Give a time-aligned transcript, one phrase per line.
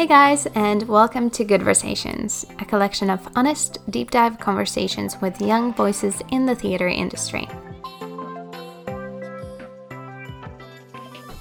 [0.00, 5.42] Hey guys, and welcome to Good Versations, a collection of honest, deep dive conversations with
[5.42, 7.46] young voices in the theater industry.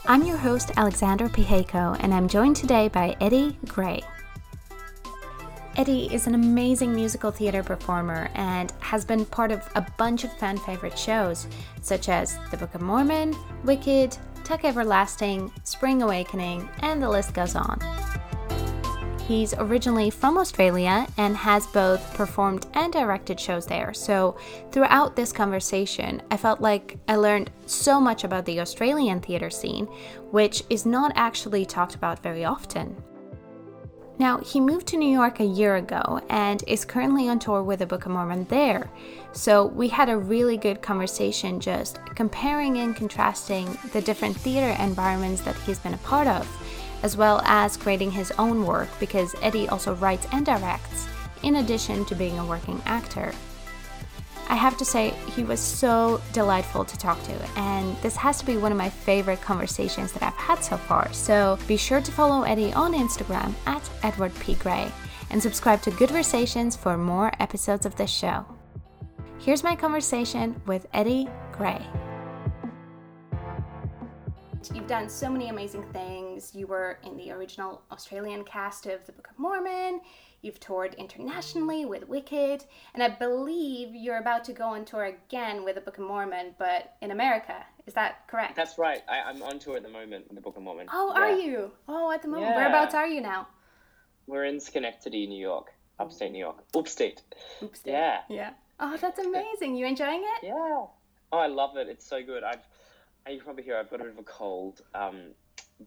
[0.06, 4.02] I'm your host, Alexandra Piheko, and I'm joined today by Eddie Gray.
[5.78, 10.38] Eddie is an amazing musical theater performer and has been part of a bunch of
[10.38, 11.48] fan favorite shows,
[11.82, 17.56] such as The Book of Mormon, Wicked, Tuck Everlasting, Spring Awakening, and the list goes
[17.56, 17.80] on.
[19.30, 23.94] He's originally from Australia and has both performed and directed shows there.
[23.94, 24.36] So,
[24.72, 29.86] throughout this conversation, I felt like I learned so much about the Australian theater scene,
[30.32, 32.96] which is not actually talked about very often.
[34.18, 37.80] Now, he moved to New York a year ago and is currently on tour with
[37.80, 38.90] the Book of Mormon there.
[39.34, 45.42] So, we had a really good conversation just comparing and contrasting the different theater environments
[45.42, 46.48] that he's been a part of
[47.04, 51.08] as well as creating his own work because Eddie also writes and directs,
[51.44, 53.34] in addition to being a working actor.
[54.50, 58.46] I have to say, he was so delightful to talk to, and this has to
[58.46, 61.14] be one of my favorite conversations that I've had so far.
[61.14, 64.56] So be sure to follow Eddie on Instagram at Edward P.
[64.56, 64.92] Gray
[65.30, 68.44] and subscribe to Good Versations for more episodes of this show.
[69.38, 71.86] Here's my conversation with Eddie Gray.
[74.74, 76.54] You've done so many amazing things.
[76.54, 80.02] You were in the original Australian cast of The Book of Mormon.
[80.42, 82.66] You've toured internationally with Wicked.
[82.94, 86.56] And I believe you're about to go on tour again with The Book of Mormon,
[86.60, 87.66] but in America.
[87.88, 88.56] Is that correct?
[88.56, 89.02] That's right.
[89.08, 90.88] I, am on tour at the moment with The Book of Mormon.
[90.92, 91.22] Oh, yeah.
[91.22, 91.72] are you?
[91.88, 92.52] Oh, at the moment.
[92.52, 92.58] Yeah.
[92.58, 93.48] Whereabouts are you now?
[94.28, 95.74] We're in Schenectady, New York.
[96.00, 96.64] Upstate New York.
[96.76, 97.22] Upstate.
[97.62, 97.94] Upstate.
[97.94, 98.20] Yeah.
[98.30, 98.52] Yeah.
[98.80, 99.76] Oh, that's amazing.
[99.76, 100.48] You enjoying it?
[100.48, 100.54] Yeah.
[101.32, 101.88] Oh, I love it.
[101.88, 102.44] It's so good.
[102.44, 102.66] I've
[103.28, 105.32] you can probably hear I've got a bit of a cold, um,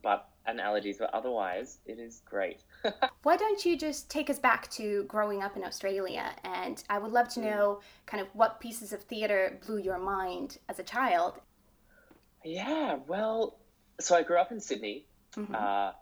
[0.03, 2.63] but and allergies, but otherwise it is great.
[3.23, 6.35] Why don't you just take us back to growing up in Australia?
[6.45, 7.45] And I would love to mm.
[7.45, 11.41] know kind of what pieces of theater blew your mind as a child.
[12.45, 13.59] Yeah, well,
[14.01, 15.07] so I grew up in Sydney,
[15.37, 15.55] mm-hmm.
[15.55, 15.93] uh,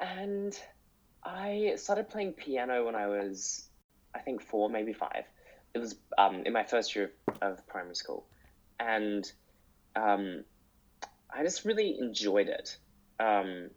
[0.00, 0.58] and
[1.22, 3.68] I started playing piano when I was,
[4.14, 5.24] I think, four, maybe five.
[5.74, 8.26] It was um, in my first year of primary school,
[8.80, 9.30] and
[9.96, 10.44] um,
[11.30, 12.76] I just really enjoyed it.
[13.18, 13.70] Um,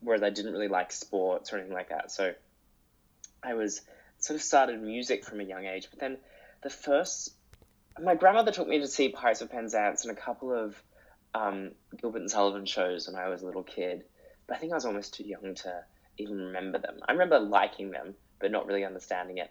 [0.00, 2.10] whereas I didn't really like sports or anything like that.
[2.10, 2.34] So
[3.42, 3.80] I was
[4.18, 5.88] sort of started music from a young age.
[5.90, 6.18] But then
[6.62, 7.34] the first,
[8.00, 10.82] my grandmother took me to see Pirates of Penzance and a couple of
[11.34, 14.04] um, Gilbert and Sullivan shows when I was a little kid.
[14.46, 15.84] But I think I was almost too young to
[16.18, 16.98] even remember them.
[17.08, 19.50] I remember liking them, but not really understanding it.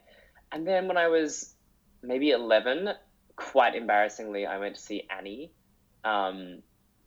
[0.51, 1.53] And then when I was
[2.01, 2.89] maybe 11,
[3.35, 5.51] quite embarrassingly, I went to see Annie
[6.03, 6.61] um,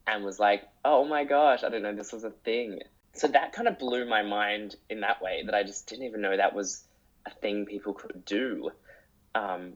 [0.06, 2.80] and was like, oh my gosh, I didn't know this was a thing.
[3.14, 6.22] So that kind of blew my mind in that way that I just didn't even
[6.22, 6.84] know that was
[7.26, 8.70] a thing people could do
[9.34, 9.74] um,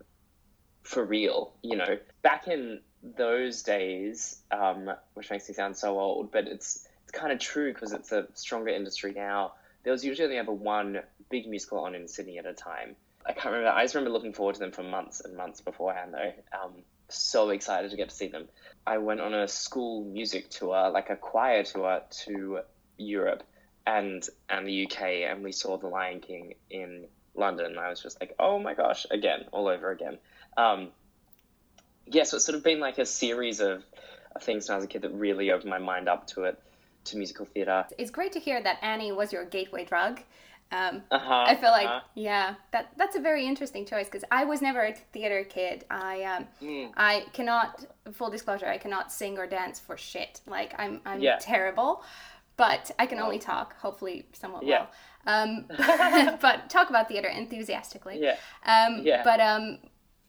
[0.83, 1.53] for real.
[1.63, 6.89] You know, back in those days, um, which makes me sound so old, but it's
[7.05, 9.53] it's kind of true because it's a stronger industry now.
[9.85, 11.01] There was usually only ever one
[11.31, 12.97] big musical on in Sydney at a time.
[13.25, 13.71] I can't remember.
[13.71, 16.33] I just remember looking forward to them for months and months beforehand, though.
[16.59, 16.73] Um,
[17.09, 18.49] so excited to get to see them.
[18.87, 22.61] I went on a school music tour, like a choir tour to
[22.97, 23.43] Europe
[23.87, 27.79] and and the UK, and we saw The Lion King in London.
[27.79, 30.19] I was just like, oh my gosh, again, all over again.
[30.57, 30.89] Um,
[32.07, 33.83] yeah, so it's sort of been like a series of,
[34.35, 36.59] of things when I was a kid that really opened my mind up to it,
[37.07, 37.87] to musical theatre.
[37.99, 40.21] It's great to hear that Annie was your gateway drug.
[40.73, 42.01] Um, uh-huh, I feel like uh-huh.
[42.15, 45.85] yeah, that that's a very interesting choice because I was never a theater kid.
[45.91, 46.91] I um, mm.
[46.97, 50.41] I cannot full disclosure, I cannot sing or dance for shit.
[50.47, 51.39] Like I'm I'm yeah.
[51.41, 52.03] terrible,
[52.57, 53.77] but I can only talk.
[53.79, 54.87] Hopefully, somewhat yeah.
[55.27, 55.43] well.
[55.43, 55.67] Um,
[56.41, 58.21] but talk about theater enthusiastically.
[58.21, 58.37] Yeah.
[58.65, 59.23] Um, yeah.
[59.23, 59.79] But um,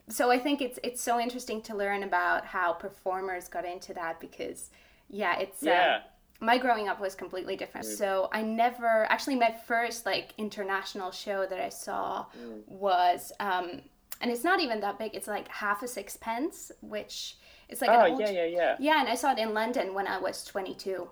[0.09, 4.19] so I think it's it's so interesting to learn about how performers got into that
[4.19, 4.69] because
[5.09, 5.95] yeah, it's yeah.
[5.95, 6.01] Um,
[6.39, 7.87] my growing up was completely different.
[7.87, 7.97] Mm.
[7.97, 12.67] So I never actually my first like international show that I saw mm.
[12.67, 13.81] was um
[14.21, 15.13] and it's not even that big.
[15.13, 17.37] It's like half a sixpence, which
[17.69, 18.75] it's like oh, an old, yeah, yeah, yeah.
[18.79, 21.07] Yeah, and I saw it in London when I was 22.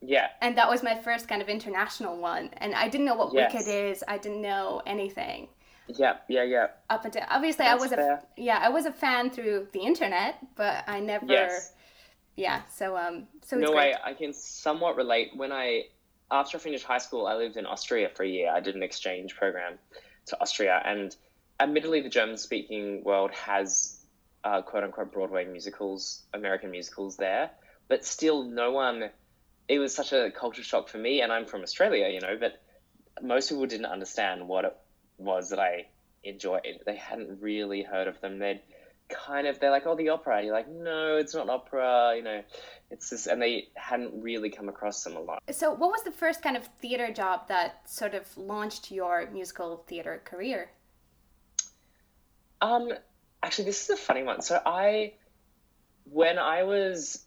[0.00, 0.28] Yeah.
[0.40, 2.50] And that was my first kind of international one.
[2.58, 3.52] And I didn't know what yes.
[3.52, 4.04] Wicked is.
[4.06, 5.48] I didn't know anything.
[5.88, 6.68] Yeah, yeah, yeah.
[6.90, 8.14] Up until obviously That's I was fair.
[8.14, 11.72] a yeah, I was a fan through the internet, but I never yes
[12.36, 13.94] yeah, so um, so no, great.
[13.94, 15.30] I I can somewhat relate.
[15.34, 15.84] When I
[16.30, 18.50] after I finished high school, I lived in Austria for a year.
[18.50, 19.78] I did an exchange program
[20.26, 21.14] to Austria, and
[21.60, 24.00] admittedly, the German-speaking world has
[24.44, 27.50] uh, quote unquote Broadway musicals, American musicals there,
[27.88, 29.10] but still, no one
[29.68, 32.60] it was such a culture shock for me, and I'm from Australia, you know, but
[33.22, 34.76] most people didn't understand what it
[35.18, 35.86] was that I
[36.24, 36.80] enjoyed.
[36.84, 38.38] They hadn't really heard of them.
[38.38, 38.60] They'd
[39.12, 40.38] kind of they're like, oh, the opera.
[40.38, 42.14] And you're like, no, it's not opera.
[42.16, 42.42] You know,
[42.90, 45.42] it's just, and they hadn't really come across them a lot.
[45.50, 49.84] So, what was the first kind of theater job that sort of launched your musical
[49.86, 50.70] theater career?
[52.60, 52.92] Um,
[53.42, 54.40] actually, this is a funny one.
[54.40, 55.14] So I,
[56.04, 57.24] when I was,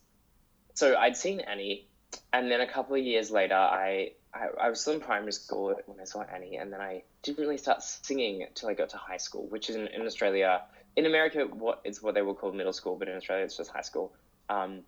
[0.73, 1.87] so I'd seen Annie,
[2.31, 5.73] and then a couple of years later, I I, I, was still in primary school
[5.85, 8.97] when I saw Annie, and then I didn't really start singing until I got to
[8.97, 10.61] high school, which is in, in Australia.
[10.95, 13.69] In America, what is what they will call middle school, but in Australia, it's just
[13.69, 14.13] high school.
[14.49, 14.81] Um,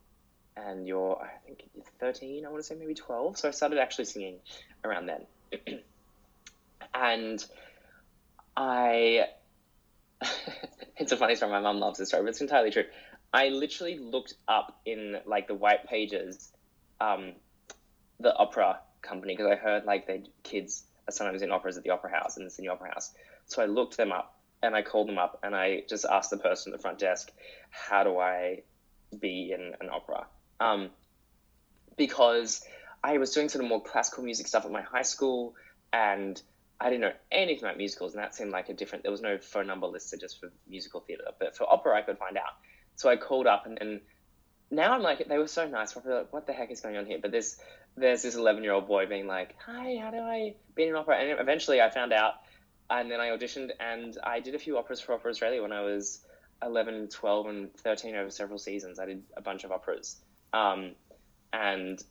[0.55, 3.37] and you're, I think, you're 13, I want to say maybe 12.
[3.37, 4.37] So I started actually singing
[4.83, 5.25] around then.
[6.93, 7.45] and
[8.55, 9.25] I,
[10.97, 11.51] it's a funny story.
[11.51, 12.85] My mum loves this story, but it's entirely true.
[13.33, 16.51] I literally looked up in like the white pages,
[16.99, 17.33] um,
[18.19, 21.91] the opera company because I heard like they kids are sometimes in operas at the
[21.91, 23.13] opera house and it's the opera house.
[23.45, 26.37] So I looked them up and I called them up and I just asked the
[26.37, 27.31] person at the front desk,
[27.69, 28.63] how do I
[29.19, 30.25] be in an opera?
[30.59, 30.89] Um,
[31.97, 32.63] because
[33.03, 35.55] I was doing sort of more classical music stuff at my high school
[35.93, 36.41] and
[36.79, 39.03] I didn't know anything about musicals, and that seemed like a different.
[39.03, 42.19] There was no phone number listed just for musical theatre, but for opera, I could
[42.19, 42.53] find out.
[42.95, 44.01] So I called up, and, and
[44.69, 45.93] now I'm like, they were so nice.
[45.93, 47.17] Probably like, what the heck is going on here?
[47.19, 47.57] But there's
[47.95, 50.95] there's this 11 year old boy being like, hi, how do I be in an
[50.95, 51.17] opera?
[51.17, 52.35] And eventually I found out,
[52.89, 55.81] and then I auditioned, and I did a few operas for Opera Australia when I
[55.81, 56.21] was
[56.63, 58.99] 11, 12, and 13 over several seasons.
[58.99, 60.17] I did a bunch of operas,
[60.53, 60.91] um,
[61.51, 62.01] and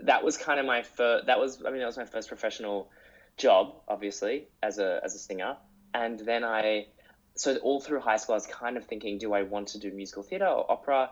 [0.00, 1.26] that was kind of my first.
[1.26, 2.90] That was, I mean, that was my first professional
[3.36, 5.56] job, obviously, as a as a singer.
[5.94, 6.86] And then I,
[7.34, 9.90] so all through high school, I was kind of thinking, do I want to do
[9.90, 11.10] musical theatre or opera?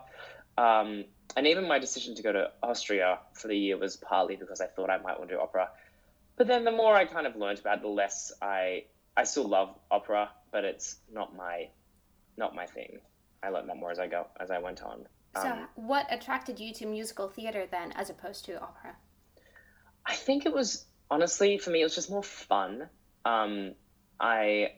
[0.57, 1.05] Um,
[1.35, 4.65] and even my decision to go to Austria for the year was partly because I
[4.65, 5.69] thought I might want to do opera.
[6.35, 8.83] But then the more I kind of learned about it, the less I
[9.17, 11.69] I still love opera, but it's not my
[12.37, 12.99] not my thing.
[13.41, 15.07] I learned that more as I go as I went on.
[15.35, 18.95] So, um, what attracted you to musical theater then, as opposed to opera?
[20.05, 22.89] I think it was honestly for me, it was just more fun.
[23.25, 23.73] Um,
[24.19, 24.69] I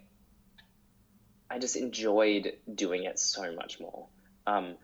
[1.50, 4.08] I just enjoyed doing it so much more.
[4.48, 4.78] Um,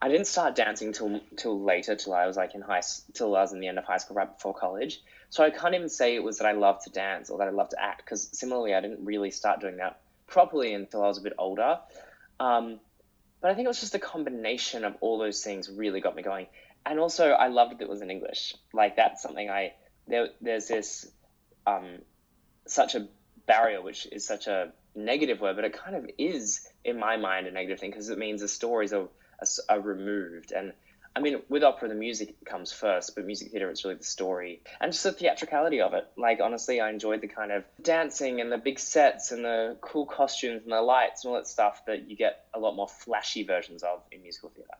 [0.00, 2.82] I didn't start dancing till till later, till I was like in high,
[3.14, 5.00] till I was in the end of high school, right before college.
[5.30, 7.50] So I can't even say it was that I loved to dance or that I
[7.50, 11.18] loved to act, because similarly, I didn't really start doing that properly until I was
[11.18, 11.80] a bit older.
[12.38, 12.78] Um,
[13.40, 16.22] but I think it was just a combination of all those things really got me
[16.22, 16.46] going.
[16.86, 18.54] And also, I loved that it was in English.
[18.72, 19.74] Like that's something I
[20.06, 20.28] there.
[20.40, 21.10] There's this
[21.66, 21.98] um,
[22.66, 23.08] such a
[23.46, 27.46] barrier, which is such a negative word, but it kind of is in my mind
[27.46, 29.08] a negative thing because it means the stories are
[29.40, 30.52] are, are removed.
[30.52, 30.72] And
[31.16, 34.62] I mean, with opera, the music comes first, but music theatre, it's really the story
[34.80, 36.06] and just the theatricality of it.
[36.16, 40.06] Like, honestly, I enjoyed the kind of dancing and the big sets and the cool
[40.06, 43.42] costumes and the lights and all that stuff that you get a lot more flashy
[43.42, 44.70] versions of in musical theatre.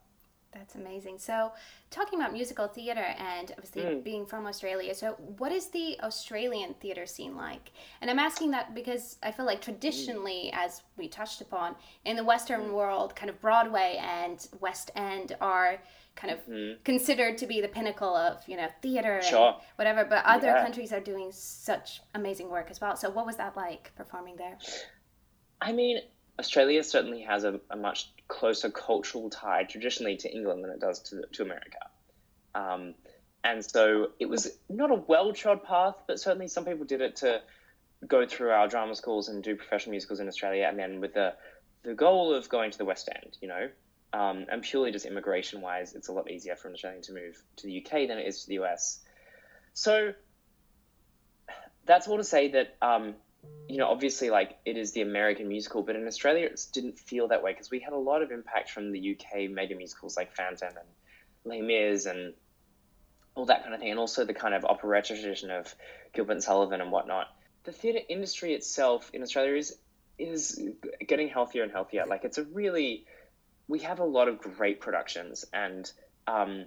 [0.53, 1.19] That's amazing.
[1.19, 1.53] So,
[1.91, 4.03] talking about musical theater and obviously mm.
[4.03, 7.71] being from Australia, so what is the Australian theater scene like?
[8.01, 10.59] And I'm asking that because I feel like traditionally, mm.
[10.59, 12.73] as we touched upon, in the Western mm.
[12.73, 15.81] world, kind of Broadway and West End are
[16.17, 16.83] kind of mm.
[16.83, 19.49] considered to be the pinnacle of you know theater sure.
[19.49, 20.05] and whatever.
[20.05, 20.63] But other yeah.
[20.63, 22.97] countries are doing such amazing work as well.
[22.97, 24.57] So, what was that like performing there?
[25.61, 26.01] I mean,
[26.39, 31.01] Australia certainly has a, a, much closer cultural tie traditionally to England than it does
[31.01, 31.91] to, to America.
[32.55, 32.95] Um,
[33.43, 37.17] and so it was not a well trod path, but certainly some people did it
[37.17, 37.41] to
[38.07, 41.35] go through our drama schools and do professional musicals in Australia, and then with the
[41.83, 43.69] the goal of going to the West End, you know,
[44.13, 47.41] um, and purely just immigration wise, it's a lot easier for an Australian to move
[47.57, 49.01] to the UK than it is to the US.
[49.75, 50.13] So
[51.87, 53.15] that's all to say that um,
[53.69, 57.29] you know, obviously, like it is the American musical, but in Australia, it didn't feel
[57.29, 60.35] that way because we had a lot of impact from the UK mega musicals like
[60.35, 60.89] Phantom and
[61.45, 62.33] Les Mis and
[63.35, 65.75] all that kind of thing, and also the kind of operetta tradition of
[66.15, 67.27] Gilbert and Sullivan and whatnot.
[67.65, 69.77] The theatre industry itself in Australia is
[70.19, 70.61] is
[71.07, 72.07] getting healthier and healthier.
[72.07, 73.05] Like it's a really,
[73.69, 75.91] we have a lot of great productions, and
[76.27, 76.65] um,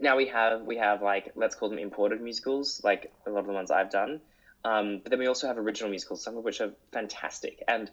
[0.00, 3.46] now we have we have like let's call them imported musicals, like a lot of
[3.46, 4.22] the ones I've done
[4.68, 7.62] um, but then we also have original musicals, some of which are fantastic.
[7.66, 7.90] And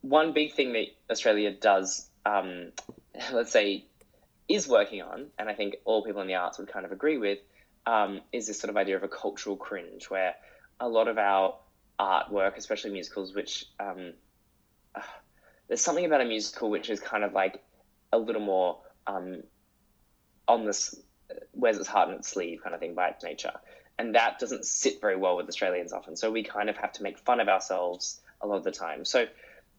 [0.00, 2.72] one big thing that Australia does, um,
[3.32, 3.84] let's say,
[4.48, 7.18] is working on, and I think all people in the arts would kind of agree
[7.18, 7.38] with,
[7.86, 10.34] um, is this sort of idea of a cultural cringe, where
[10.80, 11.54] a lot of our
[12.00, 14.12] artwork, especially musicals, which um,
[14.96, 15.02] uh,
[15.68, 17.62] there's something about a musical which is kind of like
[18.12, 19.44] a little more um,
[20.48, 20.96] on this
[21.54, 23.52] wears its heart on its sleeve kind of thing by its nature.
[24.02, 26.16] And that doesn't sit very well with Australians often.
[26.16, 29.04] So we kind of have to make fun of ourselves a lot of the time.
[29.04, 29.26] So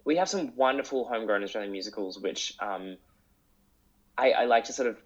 [0.05, 2.95] we have some wonderful homegrown Australian musicals, which um,
[4.17, 4.97] I, I, like to sort of.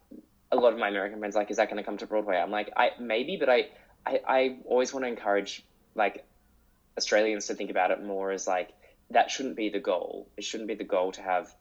[0.51, 2.37] A lot of my American friends like, is that going to come to Broadway?
[2.37, 3.69] I'm like, I maybe, but I,
[4.05, 6.23] I, I always want to encourage like
[6.95, 8.69] Australians to think about it more as like
[9.09, 10.29] that shouldn't be the goal.
[10.37, 11.53] It shouldn't be the goal to have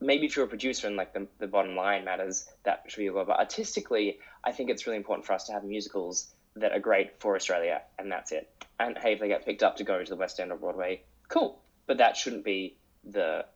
[0.00, 3.06] maybe if you're a producer and like the, the bottom line matters, that should be
[3.06, 3.24] a goal.
[3.24, 7.20] But artistically, I think it's really important for us to have musicals that are great
[7.20, 8.48] for Australia, and that's it.
[8.78, 11.02] And hey, if they get picked up to go to the West End or Broadway,
[11.28, 11.60] cool.
[11.86, 13.46] But that shouldn't be the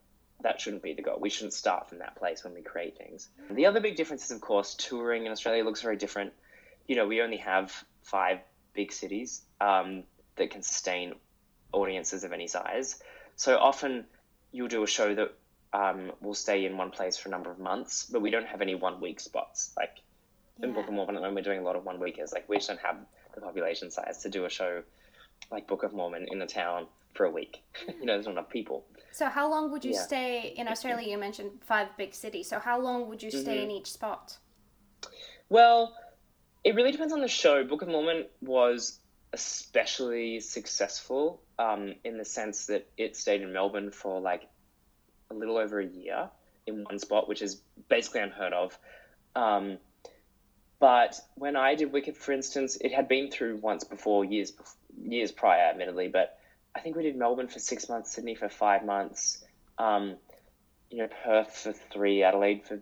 [0.41, 1.19] that shouldn't be the goal.
[1.19, 3.29] We shouldn't start from that place when we create things.
[3.51, 6.33] The other big difference is, of course, touring in Australia looks very different.
[6.87, 8.39] You know, we only have five
[8.73, 10.05] big cities um,
[10.37, 11.15] that can sustain
[11.73, 13.03] audiences of any size.
[13.35, 14.05] So often
[14.53, 15.35] you'll do a show that
[15.73, 18.61] um, will stay in one place for a number of months, but we don't have
[18.61, 19.73] any one week spots.
[19.77, 19.97] Like.
[20.63, 22.69] In Book of Mormon, when we're doing a lot of one weekers, like we just
[22.69, 22.97] don't have
[23.35, 24.83] the population size to do a show
[25.51, 27.63] like Book of Mormon in a town for a week.
[27.87, 28.85] you know, there's not enough people.
[29.13, 30.03] So how long would you yeah.
[30.03, 31.11] stay in Australia?
[31.11, 32.49] You mentioned five big cities.
[32.49, 33.65] So how long would you stay mm-hmm.
[33.65, 34.39] in each spot?
[35.49, 35.95] Well,
[36.65, 37.65] it really depends on the show.
[37.65, 39.01] Book of Mormon was
[39.33, 44.49] especially successful um, in the sense that it stayed in Melbourne for like
[45.31, 46.29] a little over a year
[46.67, 48.79] in one spot, which is basically unheard of.
[49.35, 49.79] Um,
[50.81, 54.53] but when I did Wicked, for instance, it had been through once before, years
[55.01, 56.09] years prior, admittedly.
[56.09, 56.39] But
[56.75, 59.45] I think we did Melbourne for six months, Sydney for five months,
[59.79, 60.17] um,
[60.91, 62.81] you know, Perth for three, Adelaide for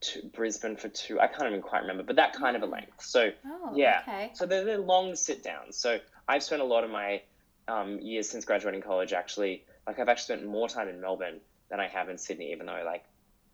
[0.00, 1.20] two, Brisbane for two.
[1.20, 3.02] I can't even quite remember, but that kind of a length.
[3.02, 4.30] So oh, yeah, okay.
[4.34, 5.76] so they're, they're long sit downs.
[5.76, 5.98] So
[6.28, 7.22] I've spent a lot of my
[7.68, 11.80] um, years since graduating college actually like I've actually spent more time in Melbourne than
[11.80, 13.04] I have in Sydney, even though like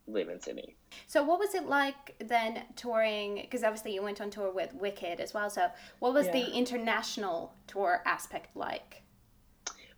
[0.06, 0.76] live in Sydney.
[1.06, 3.36] So what was it like then touring?
[3.36, 5.50] Because obviously you went on tour with Wicked as well.
[5.50, 5.68] So
[6.00, 6.32] what was yeah.
[6.32, 9.02] the international tour aspect like?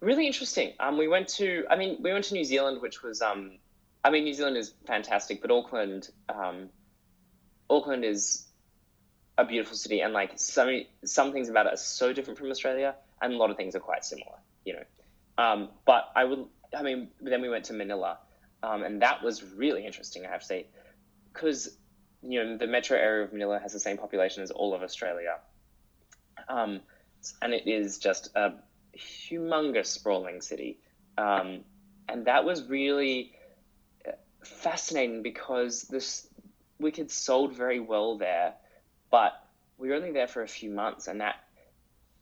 [0.00, 0.74] Really interesting.
[0.80, 3.58] Um, we went to, I mean, we went to New Zealand, which was, um,
[4.04, 6.68] I mean, New Zealand is fantastic, but Auckland, um,
[7.70, 8.46] Auckland is
[9.38, 12.94] a beautiful city, and like some some things about it are so different from Australia,
[13.20, 14.36] and a lot of things are quite similar.
[14.64, 14.84] You know,
[15.42, 16.44] um, but I would,
[16.76, 18.18] I mean, then we went to Manila,
[18.64, 20.66] um, and that was really interesting, I have to say,
[21.32, 21.76] because
[22.22, 25.38] you know the metro area of Manila has the same population as all of Australia,
[26.48, 26.80] um,
[27.42, 28.54] and it is just a
[28.96, 30.78] humongous sprawling city,
[31.18, 31.60] um,
[32.08, 33.32] and that was really
[34.08, 36.26] uh, fascinating because this
[36.80, 38.54] Wicked sold very well there,
[39.10, 39.32] but
[39.78, 41.36] we were only there for a few months, and that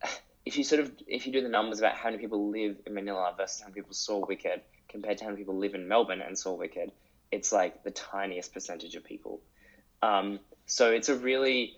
[0.44, 2.94] if you sort of if you do the numbers about how many people live in
[2.94, 6.20] Manila versus how many people saw Wicked compared to how many people live in Melbourne
[6.20, 6.92] and Wicked,
[7.30, 9.40] it's like the tiniest percentage of people.
[10.02, 11.76] Um, so it's a really,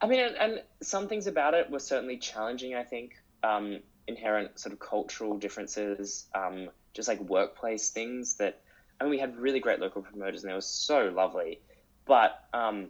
[0.00, 2.74] I mean, and, and, some things about it were certainly challenging.
[2.74, 8.60] I think um, inherent sort of cultural differences, um, just like workplace things that.
[8.98, 11.60] I mean, we had really great local promoters, and they were so lovely.
[12.06, 12.88] But um,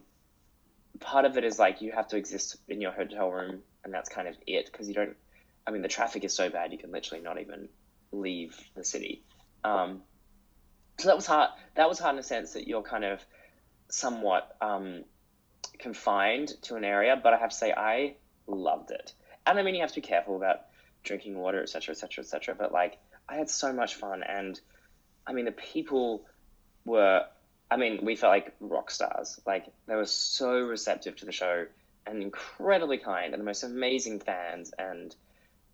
[1.00, 4.08] part of it is like you have to exist in your hotel room and that's
[4.08, 5.16] kind of it because you don't.
[5.66, 7.68] I mean, the traffic is so bad you can literally not even
[8.12, 9.22] leave the city.
[9.66, 10.02] Um,
[10.98, 11.50] so that was hard.
[11.74, 13.24] That was hard in a sense that you're kind of
[13.88, 15.04] somewhat um,
[15.78, 17.18] confined to an area.
[17.22, 18.14] But I have to say, I
[18.46, 19.12] loved it.
[19.46, 20.62] And I mean, you have to be careful about
[21.04, 22.54] drinking water, etc., etc., etc.
[22.54, 24.58] But like, I had so much fun, and
[25.26, 26.24] I mean, the people
[26.84, 27.24] were.
[27.68, 29.40] I mean, we felt like rock stars.
[29.44, 31.66] Like they were so receptive to the show
[32.06, 35.16] and incredibly kind and the most amazing fans and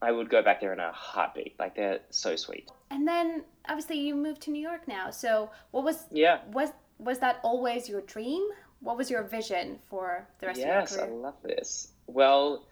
[0.03, 1.55] I would go back there in a heartbeat.
[1.59, 2.69] Like they're so sweet.
[2.93, 5.11] And then obviously you moved to New York now.
[5.11, 8.43] So what was yeah was was that always your dream?
[8.81, 11.15] What was your vision for the rest yes, of your career?
[11.15, 11.89] Yes, I love this.
[12.07, 12.67] Well,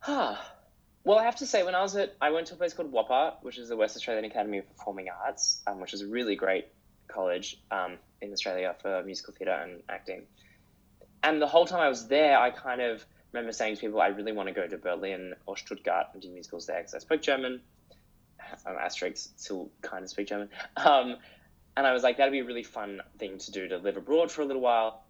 [0.00, 0.36] huh.
[1.02, 2.92] Well, I have to say, when I was at, I went to a place called
[2.92, 6.36] WAAPA, which is the West Australian Academy of Performing Arts, um, which is a really
[6.36, 6.66] great
[7.08, 10.26] college um, in Australia for musical theatre and acting
[11.22, 14.08] and the whole time I was there, I kind of remember saying to people, I
[14.08, 17.22] really want to go to Berlin or Stuttgart and do musicals there because I spoke
[17.22, 17.60] German.
[18.66, 20.48] Um, asterisks still kind of speak German.
[20.76, 21.16] Um,
[21.76, 24.30] and I was like, that'd be a really fun thing to do to live abroad
[24.30, 25.04] for a little while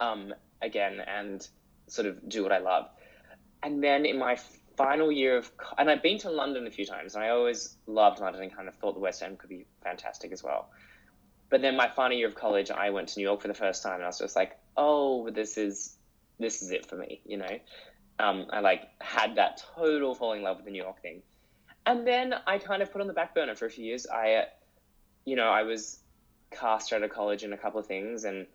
[0.00, 1.46] um, again and
[1.86, 2.88] sort of do what I love.
[3.62, 4.38] And then in my
[4.76, 8.20] final year of, and I've been to London a few times, and I always loved
[8.20, 10.68] London and kind of thought the West End could be fantastic as well.
[11.48, 13.82] But then my final year of college, I went to New York for the first
[13.82, 15.96] time, and I was just like, oh, this is
[16.38, 17.58] this is it for me, you know.
[18.18, 21.22] Um, I like had that total falling in love with the New York thing,
[21.86, 24.06] and then I kind of put on the back burner for a few years.
[24.12, 24.46] I,
[25.24, 26.00] you know, I was
[26.50, 28.46] cast out of college in a couple of things, and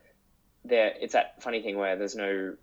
[0.66, 2.56] there it's that funny thing where there's no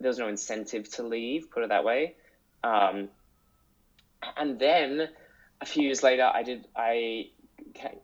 [0.00, 2.14] there's no incentive to leave, put it that way.
[2.62, 3.08] Um,
[4.36, 5.08] and then
[5.60, 7.30] a few years later, I did I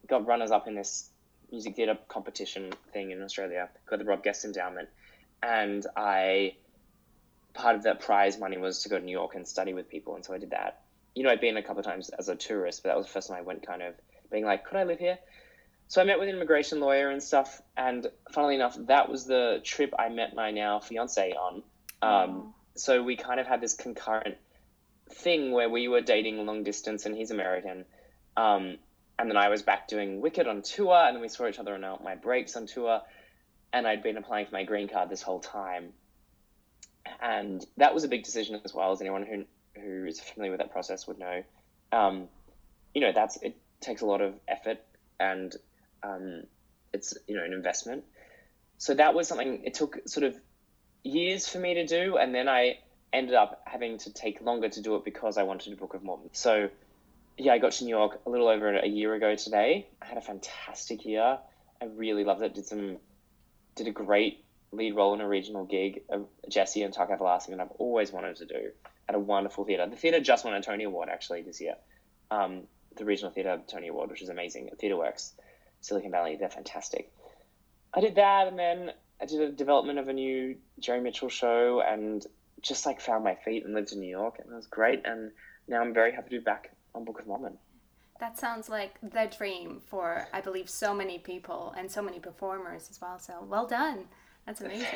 [0.09, 1.09] got runners up in this
[1.53, 4.89] music theatre competition thing in Australia, got the Rob Guest Endowment,
[5.43, 6.55] and I
[7.55, 10.17] part of that prize money was to go to New York and study with people,
[10.17, 10.80] and so I did that.
[11.15, 13.13] You know, I'd been a couple of times as a tourist, but that was the
[13.13, 13.95] first time I went, kind of
[14.31, 15.19] being like, could I live here?
[15.89, 19.61] So I met with an immigration lawyer and stuff, and funnily enough, that was the
[19.65, 21.63] trip I met my now fiance on.
[22.01, 24.37] Um, So we kind of had this concurrent
[25.11, 27.85] thing where we were dating long distance, and he's American.
[28.37, 28.79] Um,
[29.19, 31.75] and then I was back doing Wicked on tour, and then we saw each other
[31.75, 33.03] on my breaks on tour.
[33.73, 35.93] And I'd been applying for my green card this whole time,
[37.21, 38.93] and that was a big decision as well.
[38.93, 41.43] As anyone who who is familiar with that process would know,
[41.93, 42.29] um,
[42.95, 44.79] you know that's it takes a lot of effort
[45.19, 45.55] and
[46.03, 46.43] um,
[46.93, 48.05] it's you know an investment.
[48.79, 50.37] So that was something it took sort of
[51.03, 52.79] years for me to do, and then I
[53.13, 56.03] ended up having to take longer to do it because I wanted a Book of
[56.03, 56.31] Mormon.
[56.33, 56.71] So
[57.37, 59.89] yeah, I got to New York a little over a year ago today.
[60.01, 61.39] I had a fantastic year.
[61.81, 62.55] I really loved it.
[62.55, 62.99] Did some
[63.75, 67.63] did a great lead role in a regional gig, of Jesse and Tuck Everlasting, and
[67.63, 68.71] I've always wanted to do
[69.09, 69.87] at a wonderful theatre.
[69.89, 71.75] The theatre just won a Tony Award actually this year.
[72.31, 72.63] Um,
[72.97, 75.33] the Regional Theatre Tony Award, which is amazing at TheatreWorks,
[75.81, 76.37] Silicon Valley.
[76.37, 77.13] They're fantastic.
[77.93, 81.83] I did that, and then I did a development of a new Jerry Mitchell show,
[81.85, 82.25] and
[82.63, 85.03] just like found my feet and lived in New York, and it was great.
[85.05, 85.33] And
[85.67, 87.59] now I'm very happy to be back on Book of Mormon.
[88.21, 92.89] That sounds like the dream for, I believe, so many people and so many performers
[92.91, 93.19] as well.
[93.19, 94.05] So well done.
[94.47, 94.87] That's amazing.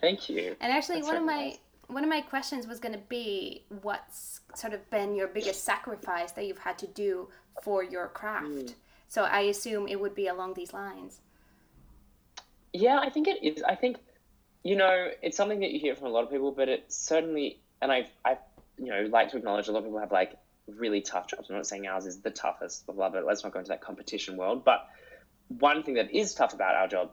[0.00, 0.56] Thank you.
[0.60, 1.58] And actually, That's one of my nice.
[1.88, 6.32] one of my questions was going to be what's sort of been your biggest sacrifice
[6.32, 7.28] that you've had to do
[7.62, 8.46] for your craft.
[8.46, 8.74] Mm.
[9.08, 11.20] So I assume it would be along these lines.
[12.72, 13.62] Yeah, I think it is.
[13.62, 13.96] I think
[14.62, 17.60] you know it's something that you hear from a lot of people, but it's certainly,
[17.82, 18.38] and I've I
[18.78, 20.36] you know like to acknowledge a lot of people have like
[20.68, 21.50] really tough jobs.
[21.50, 23.10] I'm not saying ours is the toughest, blah blah.
[23.10, 24.64] But let's not go into that competition world.
[24.64, 24.86] But
[25.48, 27.10] one thing that is tough about our job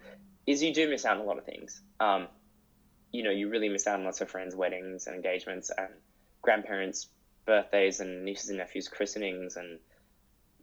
[0.48, 1.82] is you do miss out on a lot of things.
[2.00, 2.28] Um,
[3.12, 5.90] you know, you really miss out on lots of friends' weddings and engagements and
[6.42, 7.08] grandparents'
[7.46, 9.80] birthdays and nieces and nephews' christenings and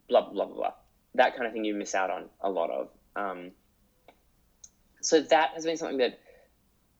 [0.09, 0.73] blah blah blah blah.
[1.13, 2.89] That kind of thing you miss out on a lot of.
[3.15, 3.51] Um,
[5.01, 6.19] so that has been something that,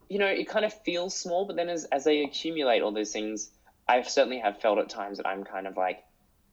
[0.09, 3.11] you know, it kind of feels small, but then as as they accumulate all those
[3.11, 3.51] things,
[3.87, 6.03] I certainly have felt at times that I'm kind of like,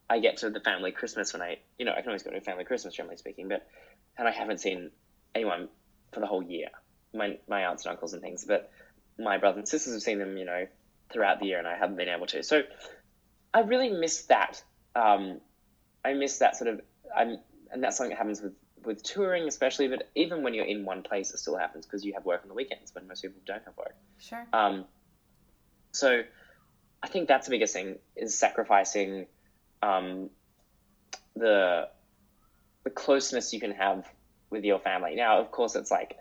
[0.09, 2.39] I get to the family Christmas when I, you know, I can always go to
[2.39, 3.67] a family Christmas generally speaking, but
[4.19, 4.91] and I haven't seen
[5.35, 5.69] anyone
[6.13, 6.69] for the whole year.
[7.15, 8.71] My my aunts and uncles and things, but
[9.19, 10.67] my brothers and sisters have seen them, you know,
[11.13, 12.43] throughout the year, and I haven't been able to.
[12.43, 12.63] So
[13.53, 14.63] I really miss that.
[14.95, 15.41] Um,
[16.05, 16.81] I miss that sort of.
[17.15, 17.39] I'm,
[17.71, 19.89] and that's something that happens with with touring, especially.
[19.89, 22.49] But even when you're in one place, it still happens because you have work on
[22.49, 23.95] the weekends when most people don't have work.
[24.19, 24.47] Sure.
[24.53, 24.87] Um,
[25.93, 26.23] so
[27.03, 29.27] I think that's the biggest thing is sacrificing
[29.83, 30.31] um,
[31.37, 31.89] the
[32.85, 34.11] the closeness you can have
[34.53, 35.15] with your family.
[35.15, 36.17] Now, of course, it's like,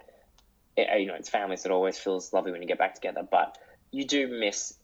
[0.77, 3.27] it, you know, it's family, so it always feels lovely when you get back together,
[3.29, 3.57] but
[3.91, 4.75] you do miss,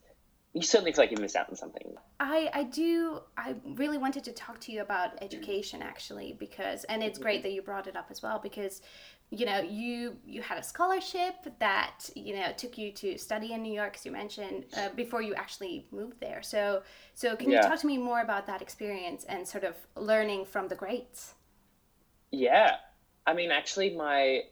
[0.53, 1.95] you certainly feel like you miss out on something.
[2.19, 7.01] I, I do, I really wanted to talk to you about education actually, because, and
[7.01, 8.81] it's great that you brought it up as well, because
[9.29, 13.62] you know you you had a scholarship that you know took you to study in
[13.62, 16.81] new york as you mentioned uh, before you actually moved there so
[17.13, 17.62] so can yeah.
[17.62, 21.33] you talk to me more about that experience and sort of learning from the greats
[22.31, 22.77] yeah
[23.27, 24.43] I mean, actually, my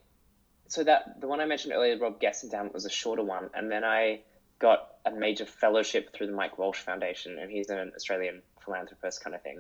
[0.67, 3.83] so that the one I mentioned earlier, Rob Endowment, was a shorter one, and then
[3.83, 4.21] I
[4.59, 9.35] got a major fellowship through the Mike Walsh Foundation, and he's an Australian philanthropist kind
[9.35, 9.59] of thing.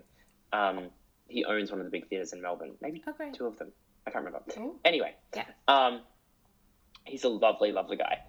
[0.51, 0.89] Um,
[1.27, 3.71] he owns one of the big theatres in Melbourne, maybe oh, two of them.
[4.05, 4.45] I can't remember.
[4.59, 4.79] Ooh.
[4.83, 5.45] Anyway, yeah.
[5.67, 6.01] Um,
[7.05, 8.19] he's a lovely, lovely guy,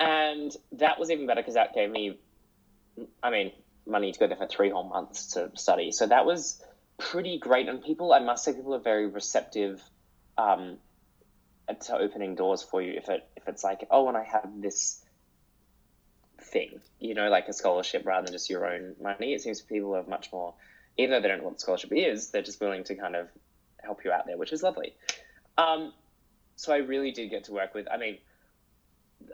[0.00, 2.18] and that was even better because that gave me,
[3.22, 3.52] I mean,
[3.86, 5.90] money to go there for three whole months to study.
[5.92, 6.62] So that was
[6.98, 9.82] pretty great, and people, I must say, people are very receptive
[10.38, 10.78] um,
[11.74, 15.02] to opening doors for you if it if it's like oh and I have this
[16.40, 19.34] thing you know like a scholarship rather than just your own money.
[19.34, 20.54] It seems people are much more
[20.96, 23.28] even though they don't know what the scholarship is they're just willing to kind of
[23.78, 24.94] help you out there which is lovely.
[25.58, 25.92] Um,
[26.56, 28.18] so I really did get to work with I mean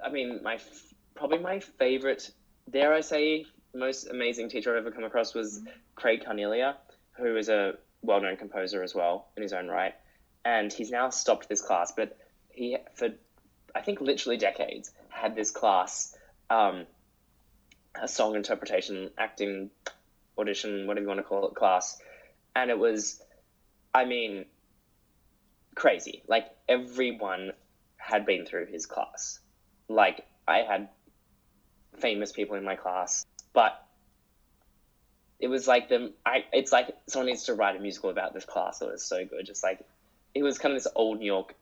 [0.05, 0.59] I mean my
[1.15, 2.31] probably my favorite
[2.71, 5.69] dare I say most amazing teacher I've ever come across was mm-hmm.
[5.97, 6.77] Craig Carnelia
[7.13, 9.95] who is a well-known composer as well in his own right
[10.45, 11.93] and he's now stopped this class.
[11.97, 12.17] But
[12.51, 13.11] he, for
[13.75, 16.17] I think literally decades, had this class,
[16.51, 16.87] um,
[18.01, 19.71] a song interpretation, acting,
[20.39, 21.99] audition, whatever you want to call it, class,
[22.55, 23.23] and it was,
[23.95, 24.47] I mean,
[25.75, 26.23] crazy.
[26.27, 27.53] Like everyone
[27.97, 29.39] had been through his class.
[29.89, 30.89] Like I had
[31.99, 33.87] famous people in my class, but
[35.39, 38.45] it was like the I it's like someone needs to write a musical about this
[38.45, 38.81] class.
[38.81, 39.47] It was so good.
[39.47, 39.81] Just like
[40.35, 41.55] it was kind of this old New York.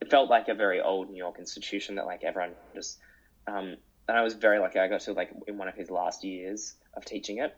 [0.00, 2.98] It felt like a very old New York institution that like everyone just.
[3.46, 3.76] Um,
[4.08, 4.78] and I was very lucky.
[4.78, 7.56] I got to like in one of his last years of teaching it,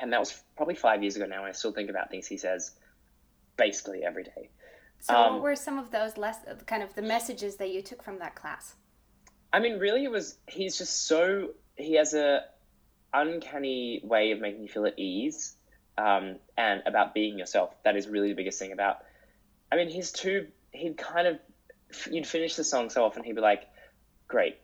[0.00, 1.40] and that was probably five years ago now.
[1.40, 2.72] And I still think about things he says
[3.56, 4.50] basically every day.
[5.00, 8.02] So, um, what were some of those less kind of the messages that you took
[8.02, 8.74] from that class?
[9.52, 12.42] I mean, really, it was he's just so he has a
[13.12, 15.56] uncanny way of making you feel at ease
[15.98, 17.74] um, and about being yourself.
[17.84, 18.98] That is really the biggest thing about.
[19.70, 20.48] I mean, he's too.
[20.72, 21.38] He'd kind of
[22.10, 23.24] you'd finish the song so often.
[23.24, 23.64] He'd be like,
[24.28, 24.58] "Great,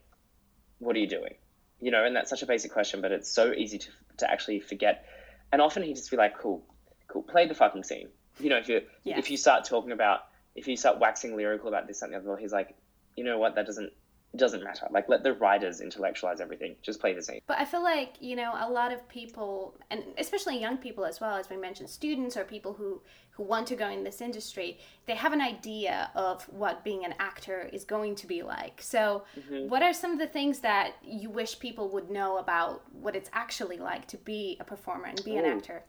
[0.79, 1.35] what are you doing?"
[1.79, 4.59] You know, and that's such a basic question, but it's so easy to to actually
[4.59, 5.05] forget.
[5.51, 6.63] And often he'd just be like, "Cool,
[7.07, 9.17] cool, play the fucking scene." You know, if you yeah.
[9.17, 12.53] if you start talking about if you start waxing lyrical about this something other, he's
[12.53, 12.75] like,
[13.15, 13.55] "You know what?
[13.55, 13.91] That doesn't
[14.33, 14.87] it doesn't matter.
[14.89, 16.75] Like let the writers intellectualize everything.
[16.81, 17.41] Just play the scene.
[17.45, 21.21] But I feel like you know a lot of people, and especially young people as
[21.21, 24.79] well, as we mentioned, students or people who who want to go in this industry,
[25.05, 28.79] they have an idea of what being an actor is going to be like.
[28.81, 29.69] So, mm-hmm.
[29.69, 33.29] what are some of the things that you wish people would know about what it's
[33.33, 35.39] actually like to be a performer and be Ooh.
[35.39, 35.83] an actor?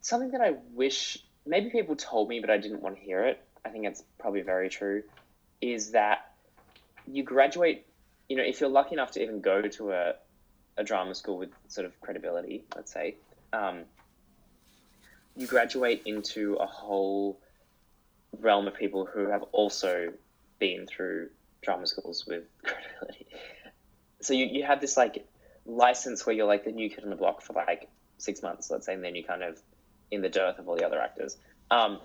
[0.00, 3.40] Something that I wish maybe people told me, but I didn't want to hear it.
[3.64, 5.04] I think it's probably very true.
[5.60, 6.31] Is that
[7.06, 7.86] you graduate,
[8.28, 10.14] you know, if you're lucky enough to even go to a,
[10.76, 13.16] a drama school with sort of credibility, let's say,
[13.52, 13.80] um,
[15.36, 17.38] you graduate into a whole
[18.40, 20.12] realm of people who have also
[20.58, 21.28] been through
[21.62, 23.26] drama schools with credibility.
[24.20, 25.26] So you, you have this like
[25.66, 27.88] license where you're like the new kid on the block for like
[28.18, 29.60] six months, let's say, and then you kind of
[30.10, 31.36] in the dearth of all the other actors.
[31.70, 31.98] Um,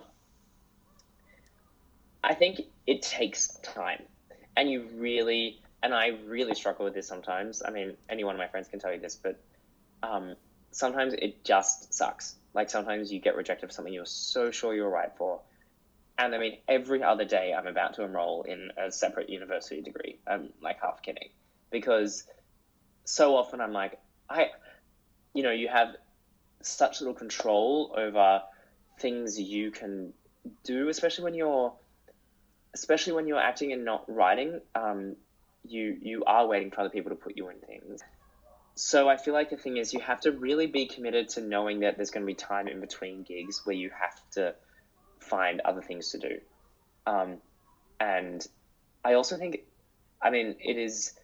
[2.24, 4.02] I think it takes time
[4.58, 7.62] and you really and I really struggle with this sometimes.
[7.64, 9.40] I mean, any one of my friends can tell you this, but
[10.02, 10.34] um,
[10.72, 12.34] sometimes it just sucks.
[12.52, 15.40] Like sometimes you get rejected for something you're so sure you're right for.
[16.18, 20.18] And I mean, every other day I'm about to enroll in a separate university degree.
[20.26, 21.28] I'm like half kidding
[21.70, 22.24] because
[23.04, 24.48] so often I'm like, I,
[25.32, 25.94] you know, you have
[26.60, 28.42] such little control over
[28.98, 30.12] things you can
[30.64, 31.72] do, especially when you're
[32.78, 35.16] especially when you're acting and not writing, um,
[35.66, 38.00] you you are waiting for other people to put you in things.
[38.74, 41.80] So I feel like the thing is you have to really be committed to knowing
[41.80, 44.54] that there's going to be time in between gigs where you have to
[45.18, 46.38] find other things to do.
[47.04, 47.38] Um,
[47.98, 48.46] and
[49.04, 49.62] I also think,
[50.22, 51.14] I mean, it is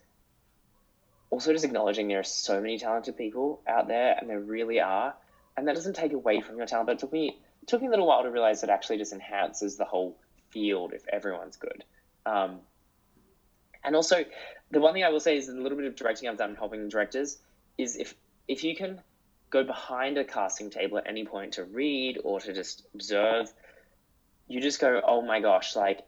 [1.31, 5.15] also just acknowledging there are so many talented people out there, and there really are,
[5.57, 6.87] and that doesn't take away from your talent.
[6.87, 9.13] But it took me it took me a little while to realize that actually just
[9.13, 10.19] enhances the whole
[10.55, 11.85] field if everyone's good.
[12.25, 12.61] Um,
[13.83, 14.25] and also,
[14.71, 16.89] the one thing I will say is a little bit of directing I've done helping
[16.89, 17.39] directors
[17.77, 18.15] is if
[18.49, 19.01] if you can
[19.51, 23.53] go behind a casting table at any point to read or to just observe,
[24.49, 26.01] you just go, oh my gosh, like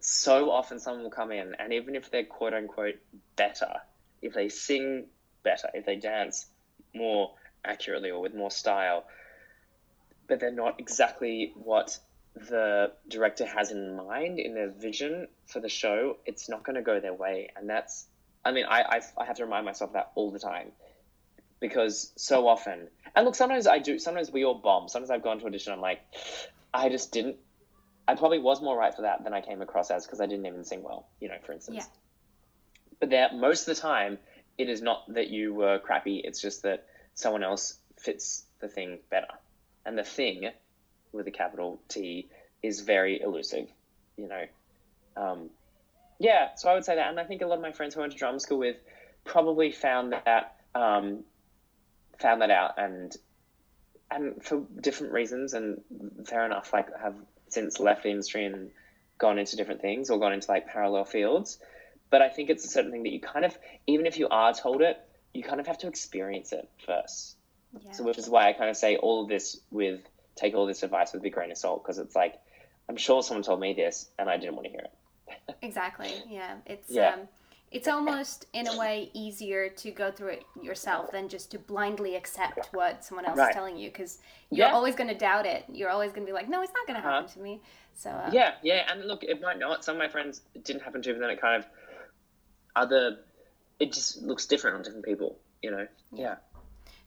[0.00, 2.96] so often someone will come in and even if they're quote unquote
[3.36, 3.74] better,
[4.22, 5.06] if they sing
[5.42, 6.46] better, if they dance
[6.94, 7.32] more
[7.64, 9.04] accurately or with more style,
[10.28, 11.98] but they're not exactly what
[12.46, 16.82] the director has in mind in their vision for the show, it's not going to
[16.82, 17.50] go their way.
[17.56, 18.06] And that's,
[18.44, 20.72] I mean, I, I, I have to remind myself that all the time
[21.60, 24.88] because so often, and look, sometimes I do, sometimes we all bomb.
[24.88, 26.00] Sometimes I've gone to audition, I'm like,
[26.72, 27.36] I just didn't,
[28.06, 30.46] I probably was more right for that than I came across as because I didn't
[30.46, 31.78] even sing well, you know, for instance.
[31.78, 31.84] Yeah.
[33.00, 34.18] But there, most of the time,
[34.56, 38.98] it is not that you were crappy, it's just that someone else fits the thing
[39.10, 39.28] better.
[39.84, 40.50] And the thing
[41.12, 42.28] with a capital T
[42.62, 43.68] is very elusive,
[44.16, 44.44] you know.
[45.16, 45.50] Um,
[46.18, 48.00] yeah, so I would say that, and I think a lot of my friends who
[48.00, 48.76] I went to drama school with
[49.24, 51.24] probably found that um,
[52.18, 53.16] found that out, and
[54.10, 55.80] and for different reasons, and
[56.24, 56.72] fair enough.
[56.72, 57.14] Like have
[57.48, 58.70] since left the industry and
[59.18, 61.58] gone into different things or gone into like parallel fields.
[62.10, 64.54] But I think it's a certain thing that you kind of, even if you are
[64.54, 64.98] told it,
[65.34, 67.36] you kind of have to experience it first.
[67.84, 67.92] Yeah.
[67.92, 70.00] So, which is why I kind of say all of this with
[70.38, 72.40] take all this advice with a big grain of salt because it's like
[72.88, 75.56] I'm sure someone told me this and I didn't want to hear it.
[75.62, 76.12] exactly.
[76.28, 76.56] Yeah.
[76.66, 77.14] It's yeah.
[77.14, 77.20] Um,
[77.70, 82.16] it's almost in a way easier to go through it yourself than just to blindly
[82.16, 83.50] accept what someone else right.
[83.50, 84.18] is telling you because
[84.50, 84.72] you're yeah.
[84.72, 85.64] always going to doubt it.
[85.70, 87.34] You're always going to be like, no, it's not going to happen uh-huh.
[87.34, 87.60] to me.
[87.94, 89.84] So uh, yeah, yeah, and look, it might not.
[89.84, 91.68] Some of my friends it didn't happen to, but then it kind of
[92.74, 93.18] other.
[93.80, 95.86] It just looks different on different people, you know.
[96.12, 96.22] yeah.
[96.22, 96.34] yeah.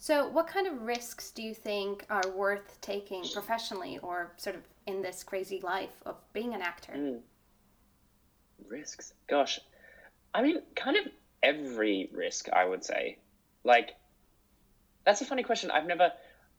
[0.01, 4.63] So, what kind of risks do you think are worth taking professionally or sort of
[4.87, 6.93] in this crazy life of being an actor?
[6.93, 7.19] Mm.
[8.67, 9.13] risks.
[9.27, 9.59] Gosh,
[10.33, 11.05] I mean, kind of
[11.43, 13.19] every risk, I would say.
[13.63, 13.91] Like,
[15.05, 15.69] that's a funny question.
[15.69, 16.11] I've never.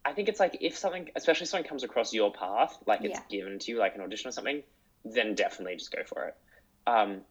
[0.05, 3.25] I think it's like if something, especially something comes across your path, like it's yeah.
[3.29, 4.63] given to you, like an audition or something,
[5.03, 6.37] then definitely just go for it.
[6.87, 7.23] Um,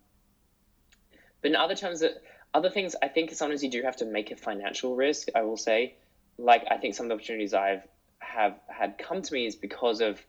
[1.41, 2.23] but in other terms, that
[2.53, 5.29] other things, I think sometimes you do have to make a financial risk.
[5.35, 5.95] I will say,
[6.39, 7.83] like I think some of the opportunities I've
[8.21, 10.21] have had come to me is because of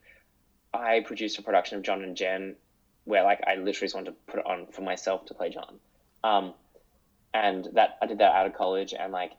[0.73, 2.55] I produced a production of John and Jen,
[3.05, 5.79] where like I literally just wanted to put it on for myself to play John,
[6.23, 6.53] um,
[7.33, 9.33] and that I did that out of college, and like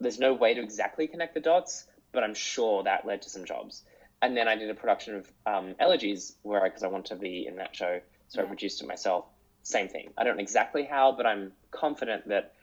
[0.00, 3.44] there's no way to exactly connect the dots, but I'm sure that led to some
[3.44, 3.84] jobs.
[4.20, 7.16] And then I did a production of um, Elegies, where because I, I wanted to
[7.16, 8.44] be in that show, so yeah.
[8.44, 9.26] I produced it myself.
[9.62, 10.10] Same thing.
[10.16, 12.54] I don't know exactly how, but I'm confident that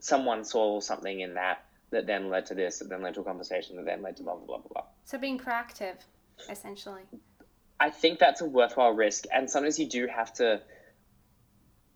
[0.00, 3.24] someone saw something in that that then led to this, that then led to a
[3.24, 4.82] conversation, that then led to blah blah blah blah blah.
[5.04, 5.94] So being proactive,
[6.50, 7.02] essentially.
[7.78, 10.60] I think that's a worthwhile risk, and sometimes you do have to.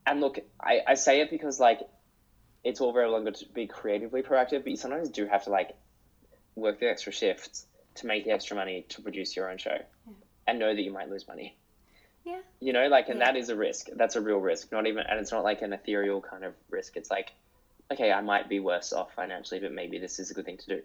[0.07, 1.81] And look, I, I say it because like,
[2.63, 5.51] it's all very well good to be creatively proactive, but you sometimes do have to
[5.51, 5.77] like,
[6.55, 10.13] work the extra shifts to make the extra money to produce your own show, yeah.
[10.47, 11.57] and know that you might lose money.
[12.25, 12.41] Yeah.
[12.61, 13.33] You know, like, and yeah.
[13.33, 13.89] that is a risk.
[13.95, 14.73] That's a real risk.
[14.73, 16.97] Not even, and it's not like an ethereal kind of risk.
[16.97, 17.31] It's like,
[17.93, 20.67] okay, I might be worse off financially, but maybe this is a good thing to
[20.67, 20.83] do.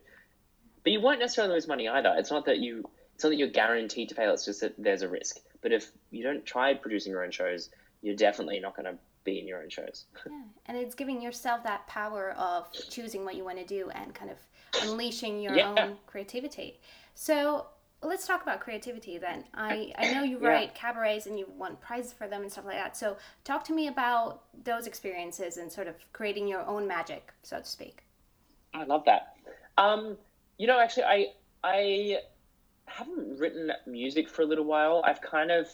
[0.84, 2.14] But you won't necessarily lose money either.
[2.18, 2.84] It's not that you
[3.16, 4.34] it's not that you're guaranteed to fail.
[4.34, 5.38] It's just that there's a risk.
[5.62, 7.70] But if you don't try producing your own shows,
[8.02, 10.06] you're definitely not going to be in your own shows.
[10.26, 14.16] yeah, and it's giving yourself that power of choosing what you want to do and
[14.16, 14.38] kind of
[14.82, 15.76] unleashing your yeah.
[15.78, 16.80] own creativity.
[17.14, 17.68] So
[18.04, 19.44] let's talk about creativity then.
[19.54, 20.80] I, I know you write yeah.
[20.94, 22.98] cabarets and you won prizes for them and stuff like that.
[22.98, 27.60] So talk to me about those experiences and sort of creating your own magic, so
[27.60, 28.04] to speak.
[28.74, 29.36] I love that.
[29.78, 30.18] Um,
[30.58, 31.28] you know, actually, I
[31.64, 32.18] I
[32.86, 35.04] haven't written music for a little while.
[35.06, 35.68] I've kind of,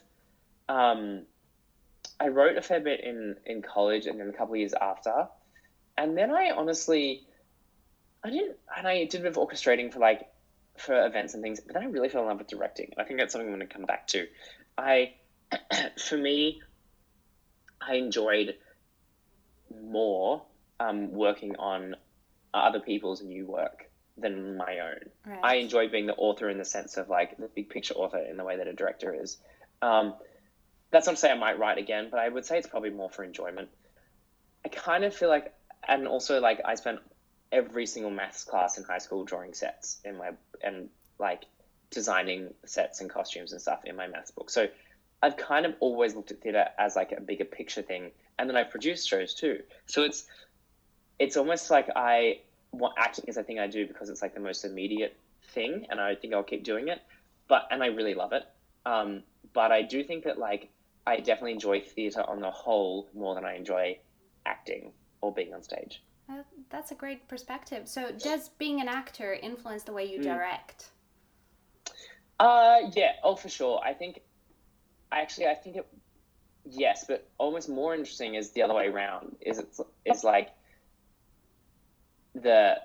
[0.69, 1.23] um,
[2.19, 5.27] I wrote a fair bit in in college and then a couple of years after,
[5.97, 7.25] and then I honestly,
[8.23, 10.27] I didn't, and I did a bit of orchestrating for like
[10.77, 12.93] for events and things, but then I really fell in love with directing.
[12.97, 14.27] I think that's something I'm going to come back to.
[14.77, 15.13] I,
[15.97, 16.61] for me,
[17.81, 18.55] I enjoyed
[19.83, 20.43] more
[20.79, 21.95] um, working on
[22.53, 24.99] other people's new work than my own.
[25.25, 25.39] Right.
[25.43, 28.37] I enjoy being the author in the sense of like the big picture author in
[28.37, 29.37] the way that a director is.
[29.81, 30.15] Um,
[30.91, 33.09] that's not to say I might write again, but I would say it's probably more
[33.09, 33.69] for enjoyment.
[34.65, 35.53] I kind of feel like,
[35.87, 36.99] and also like I spent
[37.51, 40.31] every single maths class in high school drawing sets in my
[40.63, 41.45] and like
[41.89, 44.49] designing sets and costumes and stuff in my maths book.
[44.49, 44.67] So
[45.21, 48.55] I've kind of always looked at theatre as like a bigger picture thing, and then
[48.55, 49.61] I've produced shows too.
[49.85, 50.25] So it's
[51.19, 54.39] it's almost like I what acting is a thing I do because it's like the
[54.39, 55.15] most immediate
[55.53, 57.01] thing, and I think I'll keep doing it.
[57.47, 58.43] But and I really love it.
[58.85, 60.69] Um, but I do think that like
[61.05, 63.97] I definitely enjoy theatre on the whole more than I enjoy
[64.45, 66.01] acting or being on stage.
[66.29, 67.87] Uh, that's a great perspective.
[67.87, 70.23] So does being an actor influence the way you mm.
[70.23, 70.89] direct?
[72.39, 73.13] Uh, yeah.
[73.23, 73.81] Oh, for sure.
[73.83, 74.21] I think.
[75.11, 75.87] Actually, I think it.
[76.69, 79.37] Yes, but almost more interesting is the other way around.
[79.39, 80.49] Is it's is like
[82.35, 82.77] the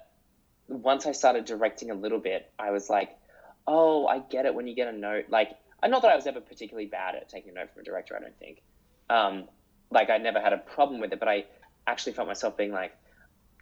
[0.68, 3.18] once I started directing a little bit, I was like,
[3.66, 5.26] oh, I get it when you get a note.
[5.28, 5.50] Like,
[5.85, 8.16] not that I was ever particularly bad at taking a note from a director.
[8.16, 8.62] I don't think.
[9.11, 9.48] Um,
[9.90, 11.44] like I never had a problem with it, but I
[11.87, 12.96] actually felt myself being like,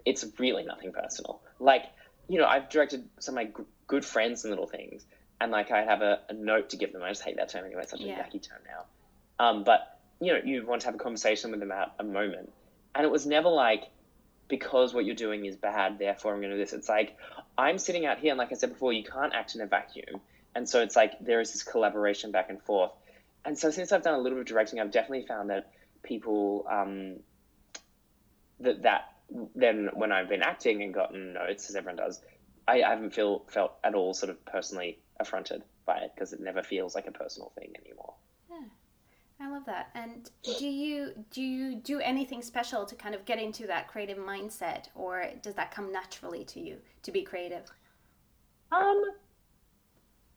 [0.05, 1.41] it's really nothing personal.
[1.59, 1.85] Like,
[2.29, 5.05] you know, I've directed some of my g- good friends and little things,
[5.41, 7.03] and like I have a, a, note to give them.
[7.03, 7.83] I just hate that term anyway.
[7.83, 8.21] It's such yeah.
[8.21, 9.45] a yucky term now.
[9.45, 12.53] Um, but you know, you want to have a conversation with them at a moment,
[12.95, 13.85] and it was never like
[14.49, 16.73] because what you're doing is bad, therefore I'm going to do this.
[16.73, 17.17] It's like
[17.57, 20.21] I'm sitting out here, and like I said before, you can't act in a vacuum,
[20.55, 22.91] and so it's like there is this collaboration back and forth.
[23.45, 25.71] And so since I've done a little bit of directing, I've definitely found that
[26.03, 27.17] people um,
[28.61, 29.13] that that
[29.55, 32.21] then when I've been acting and gotten notes, as everyone does,
[32.67, 36.41] I, I haven't feel felt at all sort of personally affronted by it because it
[36.41, 38.15] never feels like a personal thing anymore.
[38.51, 38.67] Yeah.
[39.41, 39.89] I love that.
[39.95, 44.19] And do you do you do anything special to kind of get into that creative
[44.19, 47.71] mindset, or does that come naturally to you to be creative?
[48.71, 49.03] Um,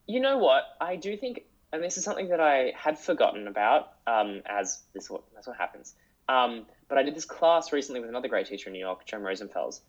[0.06, 0.64] you know what?
[0.80, 3.92] I do think, and this is something that I had forgotten about.
[4.06, 5.94] Um, as this what that's what happens.
[6.28, 9.22] Um, but I did this class recently with another great teacher in New York, Joan
[9.22, 9.80] Rosenfels,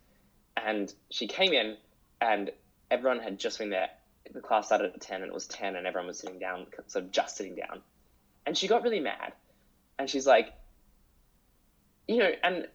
[0.58, 1.78] and she came in,
[2.22, 2.52] and
[2.92, 3.90] everyone had just been there.
[4.34, 7.06] The class started at ten, and it was ten, and everyone was sitting down, sort
[7.06, 7.82] of just sitting down
[8.46, 9.34] and she got really mad.
[9.98, 10.54] And she's like,
[12.08, 12.68] you know, and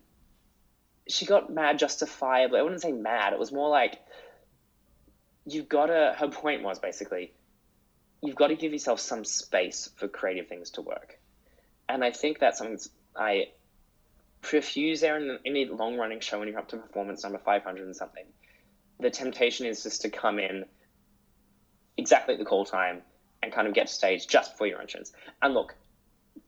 [1.06, 2.58] she got mad justifiably.
[2.58, 3.32] I wouldn't say mad.
[3.32, 4.00] It was more like,
[5.46, 7.32] you've got to, her point was basically,
[8.22, 11.18] you've got to give yourself some space for creative things to work.
[11.88, 12.78] And I think that's something
[13.16, 13.48] I
[14.52, 17.96] refuse there in any long running show when you're up to performance number 500 and
[17.96, 18.24] something.
[18.98, 20.64] The temptation is just to come in
[21.96, 23.02] exactly at the call time
[23.42, 25.12] and kind of get to stage just before your entrance.
[25.40, 25.74] And look,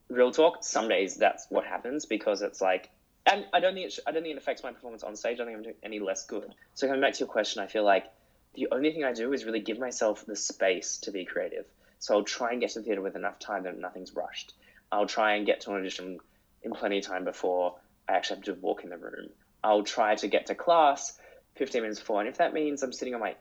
[0.09, 2.91] real talk, some days that's what happens because it's like,
[3.27, 5.35] and I don't think it, I don't think it affects my performance on stage.
[5.35, 6.55] I don't think I'm doing any less good.
[6.75, 8.07] So coming back to your question, I feel like
[8.55, 11.65] the only thing I do is really give myself the space to be creative.
[11.99, 14.55] So I'll try and get to the theatre with enough time that nothing's rushed.
[14.91, 16.19] I'll try and get to an audition
[16.63, 17.77] in plenty of time before
[18.09, 19.31] I actually have to walk in the room.
[19.65, 21.19] I'll try to get to class
[21.57, 22.21] 15 minutes before.
[22.21, 23.37] And if that means I'm sitting on my,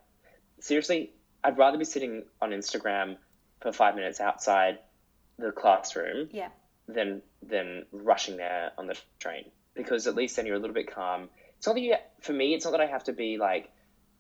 [0.60, 1.12] seriously,
[1.44, 3.18] I'd rather be sitting on Instagram
[3.62, 4.80] for five minutes outside
[5.40, 6.50] the classroom yeah.
[6.88, 10.94] than than rushing there on the train because at least then you're a little bit
[10.94, 11.30] calm.
[11.58, 13.72] It's not that you, for me, it's not that I have to be like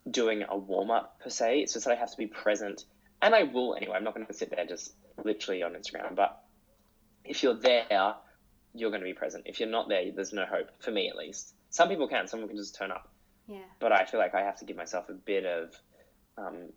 [0.09, 1.59] doing a warm up per se.
[1.59, 2.85] It's just that I have to be present,
[3.21, 3.95] and I will anyway.
[3.95, 6.41] I'm not going to sit there just literally on Instagram, but
[7.23, 8.15] if you're there,
[8.73, 9.43] you're going to be present.
[9.45, 11.55] If you're not there, there's no hope for me at least.
[11.69, 12.27] Some people can.
[12.27, 13.09] Someone can just turn up.
[13.47, 13.59] Yeah.
[13.79, 15.75] But I feel like I have to give myself a bit of
[16.37, 16.69] um,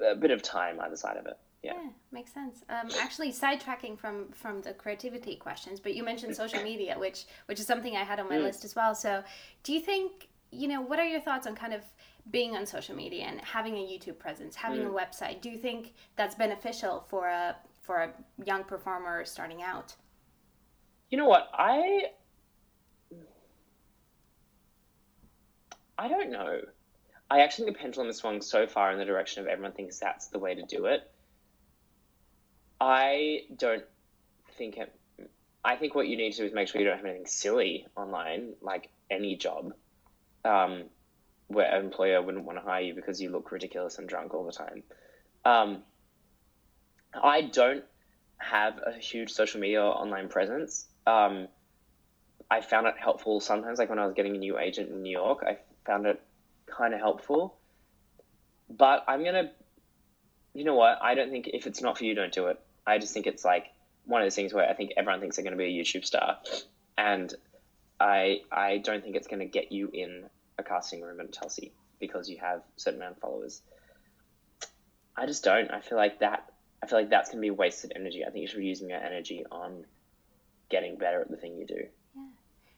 [0.00, 1.38] a bit of time either side of it.
[1.62, 1.72] Yeah.
[1.74, 2.62] yeah, makes sense.
[2.68, 7.58] Um, actually, sidetracking from from the creativity questions, but you mentioned social media, which which
[7.58, 8.44] is something I had on my mm.
[8.44, 8.94] list as well.
[8.94, 9.24] So,
[9.64, 11.82] do you think you know what are your thoughts on kind of
[12.30, 14.86] being on social media and having a YouTube presence, having mm.
[14.86, 15.40] a website?
[15.40, 18.10] Do you think that's beneficial for a for a
[18.44, 19.96] young performer starting out?
[21.10, 22.02] You know what I
[25.98, 26.60] I don't know.
[27.30, 29.98] I actually think the pendulum has swung so far in the direction of everyone thinks
[29.98, 31.10] that's the way to do it.
[32.80, 33.84] I don't
[34.56, 34.94] think it.
[35.64, 37.86] I think what you need to do is make sure you don't have anything silly
[37.96, 39.74] online, like any job,
[40.44, 40.84] um,
[41.48, 44.46] where an employer wouldn't want to hire you because you look ridiculous and drunk all
[44.46, 44.82] the time.
[45.44, 45.82] Um,
[47.12, 47.84] I don't
[48.38, 50.86] have a huge social media or online presence.
[51.08, 51.48] Um,
[52.50, 55.10] I found it helpful sometimes, like when I was getting a new agent in New
[55.10, 56.20] York, I found it
[56.66, 57.56] kind of helpful.
[58.68, 59.50] But I'm gonna,
[60.52, 60.98] you know what?
[61.00, 62.60] I don't think if it's not for you, don't do it.
[62.86, 63.66] I just think it's like
[64.04, 66.38] one of those things where I think everyone thinks they're to be a YouTube star,
[66.98, 67.32] and
[67.98, 70.24] I I don't think it's to get you in
[70.58, 73.62] a casting room at Chelsea because you have a certain amount of followers.
[75.16, 75.70] I just don't.
[75.70, 76.44] I feel like that.
[76.82, 78.24] I feel like that's to be wasted energy.
[78.24, 79.84] I think you should be using your energy on
[80.68, 81.86] getting better at the thing you do.
[82.14, 82.22] Yeah,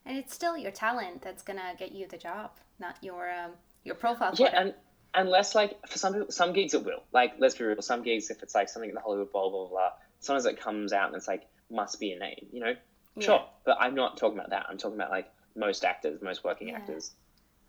[0.06, 3.52] and it's still your talent that's going to get you the job, not your um,
[3.84, 4.34] your profile.
[4.36, 4.74] Yeah, and
[5.14, 7.02] unless like for some people, some gigs it will.
[7.12, 9.60] Like let's be real, some gigs if it's like something in the Hollywood Bowl, blah
[9.60, 9.90] blah blah.
[10.20, 12.74] Sometimes it comes out and it's like must be a name, you know.
[13.16, 13.24] Yeah.
[13.24, 14.66] Sure, but I'm not talking about that.
[14.68, 16.76] I'm talking about like most actors, most working yeah.
[16.76, 17.12] actors.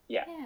[0.08, 0.26] Yeah.
[0.28, 0.46] Yeah.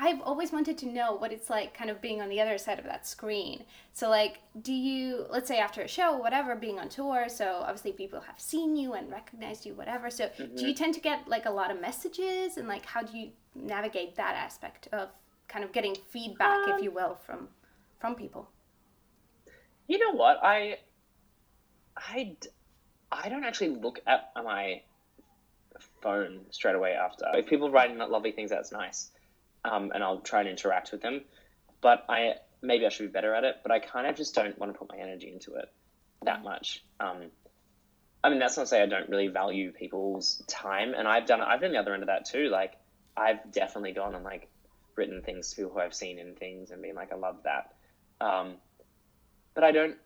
[0.00, 2.78] I've always wanted to know what it's like kind of being on the other side
[2.78, 3.64] of that screen.
[3.92, 7.92] So like do you let's say after a show, whatever, being on tour, so obviously
[7.92, 10.10] people have seen you and recognized you, whatever.
[10.10, 10.54] So mm-hmm.
[10.56, 13.30] do you tend to get like a lot of messages and like how do you
[13.54, 15.08] navigate that aspect of
[15.48, 17.48] kind of getting feedback, um, if you will, from
[17.98, 18.48] from people?
[19.88, 20.38] You know what?
[20.42, 20.78] I
[21.96, 22.36] I
[23.10, 24.82] I don't actually look at my
[26.02, 27.24] phone straight away after.
[27.34, 29.10] If people write in lovely things, that's nice,
[29.64, 31.22] um, and I'll try and interact with them.
[31.80, 33.56] But I maybe I should be better at it.
[33.62, 35.72] But I kind of just don't want to put my energy into it
[36.24, 36.84] that much.
[37.00, 37.30] Um,
[38.22, 41.40] I mean, that's not to say I don't really value people's time, and I've done
[41.40, 42.48] I've done the other end of that too.
[42.48, 42.74] Like
[43.16, 44.48] I've definitely gone and like
[44.96, 47.74] written things to people who I've seen in things and been like, I love that.
[48.20, 48.56] Um,
[49.54, 49.96] but I don't.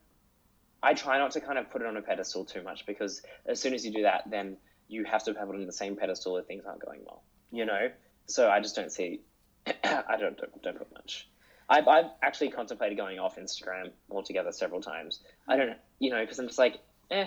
[0.85, 3.61] I try not to kind of put it on a pedestal too much because as
[3.61, 4.57] soon as you do that, then
[4.89, 7.23] you have to have it on the same pedestal if things aren't going well.
[7.51, 7.91] You know.
[8.27, 9.21] So I just don't see.
[9.85, 11.29] I don't, don't don't put much.
[11.69, 15.21] I've I've actually contemplated going off Instagram altogether several times.
[15.49, 16.79] I don't, you know, because I'm just like,
[17.11, 17.27] eh.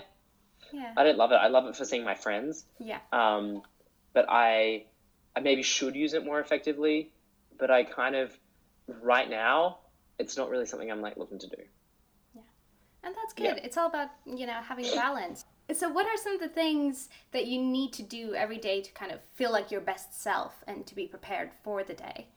[0.72, 0.94] Yeah.
[0.98, 1.36] I don't love it.
[1.36, 2.66] I love it for seeing my friends.
[2.80, 3.00] Yeah.
[3.12, 3.62] Um,
[4.14, 4.86] but I
[5.36, 7.12] I maybe should use it more effectively,
[7.58, 8.38] but I kind of
[8.88, 9.80] right now
[10.18, 11.62] it's not really something I'm like looking to do.
[12.34, 12.42] Yeah,
[13.04, 13.44] and that's good.
[13.58, 13.64] Yeah.
[13.64, 15.46] It's all about you know having balance.
[15.74, 18.92] So, what are some of the things that you need to do every day to
[18.92, 22.28] kind of feel like your best self and to be prepared for the day?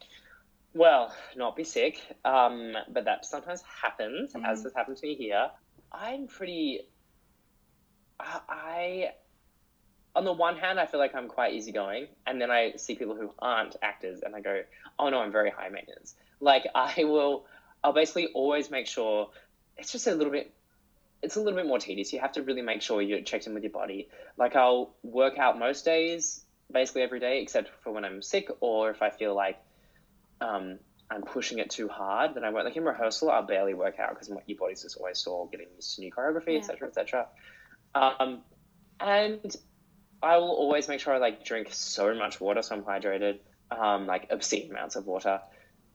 [0.74, 4.44] Well, not be sick, um, but that sometimes happens, mm-hmm.
[4.46, 5.50] as has happened to me here.
[5.92, 6.80] I'm pretty.
[8.20, 9.10] I
[10.16, 13.14] on the one hand, I feel like I'm quite easygoing, and then I see people
[13.14, 14.62] who aren't actors, and I go,
[14.98, 17.46] "Oh no, I'm very high maintenance." Like I will,
[17.84, 19.30] I'll basically always make sure
[19.76, 20.52] it's just a little bit.
[21.22, 22.12] It's a little bit more tedious.
[22.12, 24.08] You have to really make sure you're checked in with your body.
[24.36, 28.90] Like I'll work out most days, basically every day, except for when I'm sick or
[28.90, 29.58] if I feel like
[30.40, 30.78] um,
[31.10, 32.34] I'm pushing it too hard.
[32.34, 32.64] Then I won't.
[32.64, 35.96] Like in rehearsal, I'll barely work out because your body's just always sore, getting used
[35.96, 36.86] to new choreography, etc., yeah.
[36.86, 37.26] etc.
[37.94, 38.42] Et Um,
[39.00, 39.56] and
[40.22, 43.38] I will always make sure I like drink so much water so I'm hydrated,
[43.70, 45.40] um, like obscene amounts of water.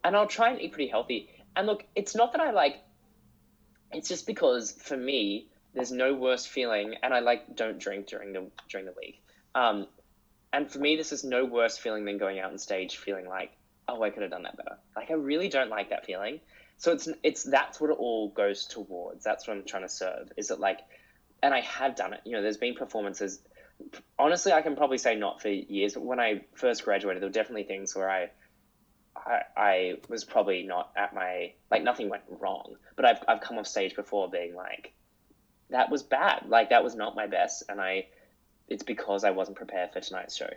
[0.04, 1.30] And I'll try and eat pretty healthy.
[1.56, 2.78] And look, it's not that I like
[3.94, 8.34] it's just because for me, there's no worse feeling and I like don't drink during
[8.34, 9.22] the during the week.
[9.56, 9.88] Um,
[10.52, 13.52] and for me this is no worse feeling than going out on stage feeling like,
[13.88, 14.78] oh I could have done that better.
[14.96, 16.40] Like I really don't like that feeling.
[16.78, 19.24] So it's it's that's what it all goes towards.
[19.24, 20.32] That's what I'm trying to serve.
[20.38, 20.80] Is it like
[21.42, 22.22] and I have done it.
[22.26, 23.40] You know, there's been performances
[24.18, 27.34] honestly, I can probably say not for years, but when I first graduated, there were
[27.34, 28.30] definitely things where I,
[29.26, 33.58] I, I was probably not at my like nothing went wrong, but I've I've come
[33.58, 34.94] off stage before being like,
[35.70, 38.08] that was bad, like that was not my best, and I,
[38.68, 40.50] it's because I wasn't prepared for tonight's show,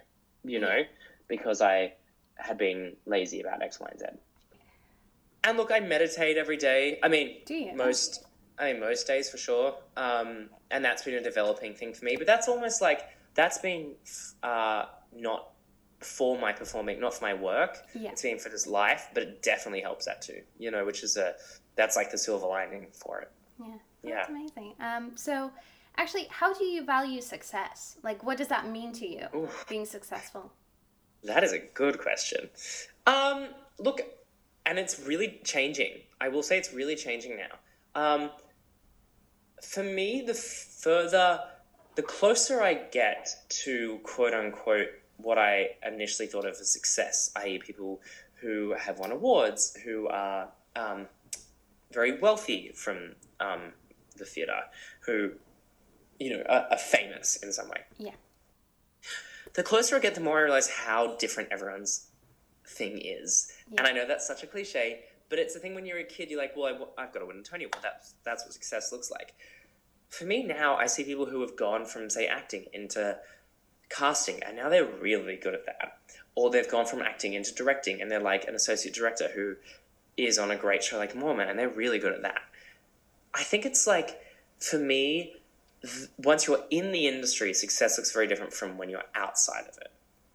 [0.45, 0.83] you know,
[1.29, 1.95] because I
[2.37, 4.07] had been lazy about X, Y, and Z.
[5.45, 6.99] And look, I meditate every day.
[7.03, 7.37] I mean,
[7.77, 8.25] most
[8.59, 9.75] I mean, most days for sure.
[9.97, 12.17] Um, and that's been a developing thing for me.
[12.17, 13.03] But that's almost like
[13.35, 13.93] that's been
[14.43, 15.51] uh, not
[16.01, 17.79] for my performing, not for my work.
[17.95, 18.11] Yeah.
[18.11, 20.43] It's been for just life, but it definitely helps that too.
[20.59, 21.35] You know, which is a
[21.77, 23.31] that's like the silver lining for it.
[23.59, 23.67] Yeah,
[24.03, 24.35] that's yeah.
[24.35, 24.75] amazing.
[24.81, 25.51] Um, so,
[25.97, 27.97] actually, how do you value success?
[28.03, 29.67] Like, what does that mean to you, Oof.
[29.69, 30.53] being successful?
[31.25, 32.49] That is a good question.
[33.07, 34.01] Um, look,
[34.65, 35.93] and it's really changing.
[36.21, 37.57] I will say it's really changing now.
[37.95, 38.31] Um,
[39.63, 41.41] for me, the further,
[41.95, 43.29] the closer I get
[43.65, 48.01] to quote unquote what I initially thought of as success, i.e., people
[48.41, 51.07] who have won awards, who are um,
[51.91, 53.73] very wealthy from um,
[54.17, 54.61] the theatre,
[55.01, 55.33] who,
[56.19, 57.81] you know, are, are, famous in some way.
[57.99, 58.11] Yeah.
[59.55, 62.09] The closer I get, the more I realize how different everyone's
[62.67, 63.53] thing is.
[63.71, 63.79] Yeah.
[63.79, 66.31] And I know that's such a cliche, but it's the thing when you're a kid,
[66.31, 67.83] you're like, well, I, have got to win a Tony Award.
[67.83, 69.35] That's, that's what success looks like.
[70.09, 73.19] For me now, I see people who have gone from, say, acting into
[73.89, 75.99] casting, and now they're really good at that.
[76.35, 79.57] Or they've gone from acting into directing, and they're like an associate director who
[80.17, 82.43] is on a great show like Mormon, and they're really good at that.
[83.35, 84.21] I think it's like,
[84.59, 85.37] for me,
[85.83, 89.77] th- once you're in the industry, success looks very different from when you're outside of
[89.79, 89.93] it.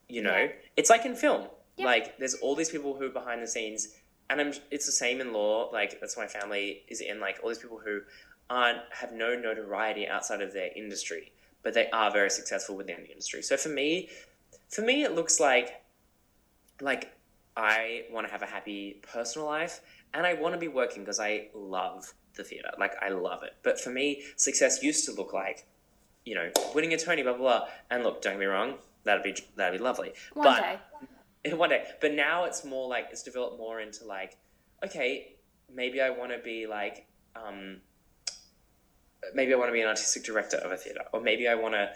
[0.07, 0.51] You know, yeah.
[0.77, 1.47] it's like in film.
[1.77, 1.85] Yeah.
[1.85, 3.87] Like, there's all these people who are behind the scenes
[4.31, 5.69] and I'm, it's the same in law.
[5.71, 7.19] Like that's my family is in.
[7.19, 8.01] Like all these people who
[8.49, 11.33] aren't have no notoriety outside of their industry,
[11.63, 13.41] but they are very successful within the industry.
[13.41, 14.09] So for me,
[14.69, 15.81] for me, it looks like
[16.81, 17.13] like
[17.55, 19.81] I want to have a happy personal life,
[20.13, 22.71] and I want to be working because I love the theater.
[22.79, 23.55] Like I love it.
[23.63, 25.65] But for me, success used to look like,
[26.25, 27.59] you know, winning a Tony, blah blah.
[27.59, 27.67] blah.
[27.89, 30.13] And look, don't get me wrong, that'd be that'd be lovely.
[30.33, 30.79] One but,
[31.43, 31.55] day.
[31.55, 31.85] one day.
[31.99, 34.37] But now it's more like it's developed more into like,
[34.83, 35.35] okay,
[35.73, 37.77] maybe I want to be like, um,
[39.33, 41.75] maybe I want to be an artistic director of a theater, or maybe I want
[41.75, 41.91] to.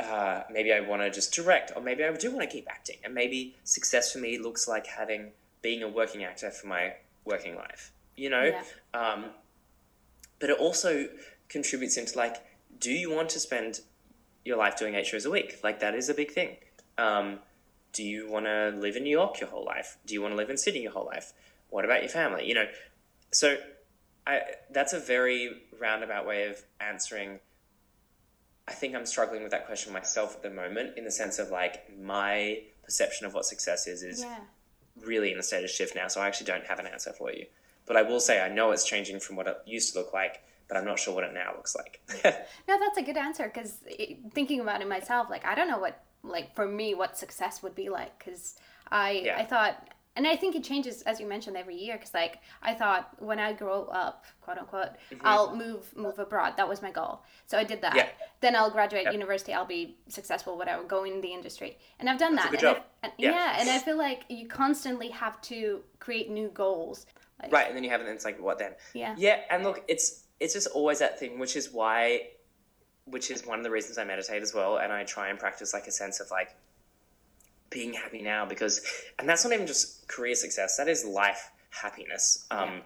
[0.00, 2.98] Uh, maybe I want to just direct, or maybe I do want to keep acting,
[3.02, 6.92] and maybe success for me looks like having being a working actor for my
[7.24, 7.90] working life.
[8.14, 8.62] You know, yeah.
[8.94, 9.26] um,
[10.38, 11.08] but it also
[11.48, 12.36] contributes into like,
[12.78, 13.80] do you want to spend
[14.44, 15.60] your life doing eight shows a week?
[15.62, 16.56] Like that is a big thing.
[16.96, 17.40] Um,
[17.92, 19.98] do you want to live in New York your whole life?
[20.06, 21.32] Do you want to live in Sydney your whole life?
[21.70, 22.46] What about your family?
[22.46, 22.66] You know,
[23.30, 23.56] so
[24.28, 27.40] I, that's a very roundabout way of answering.
[28.68, 31.50] I think I'm struggling with that question myself at the moment, in the sense of
[31.50, 34.38] like my perception of what success is is yeah.
[35.04, 36.08] really in a state of shift now.
[36.08, 37.46] So I actually don't have an answer for you,
[37.86, 40.42] but I will say I know it's changing from what it used to look like
[40.68, 42.00] but I'm not sure what it now looks like.
[42.68, 43.78] no, that's a good answer because
[44.32, 47.74] thinking about it myself, like I don't know what like for me what success would
[47.74, 48.56] be like because
[48.90, 49.38] I yeah.
[49.38, 49.88] I thought
[50.18, 53.38] and I think it changes as you mentioned every year because like I thought when
[53.38, 55.24] I grow up quote unquote mm-hmm.
[55.24, 56.54] I'll move move abroad.
[56.56, 57.22] That was my goal.
[57.46, 57.94] So I did that.
[57.94, 58.08] Yeah.
[58.40, 59.54] then I'll graduate university.
[59.54, 61.78] I'll be successful whatever go in the industry.
[62.00, 62.64] And I've done That's that.
[62.64, 63.30] and, I, and yeah.
[63.30, 63.60] yeah.
[63.60, 67.06] and I feel like you constantly have to create new goals.
[67.40, 68.72] Like, right and then you have it and it's like what then?
[68.92, 69.14] Yeah.
[69.16, 72.22] Yeah and look it's it's just always that thing which is why
[73.10, 75.72] which is one of the reasons I meditate as well, and I try and practice
[75.72, 76.54] like a sense of like
[77.70, 78.80] being happy now because,
[79.18, 80.76] and that's not even just career success.
[80.76, 82.46] That is life happiness.
[82.50, 82.80] Um, yeah.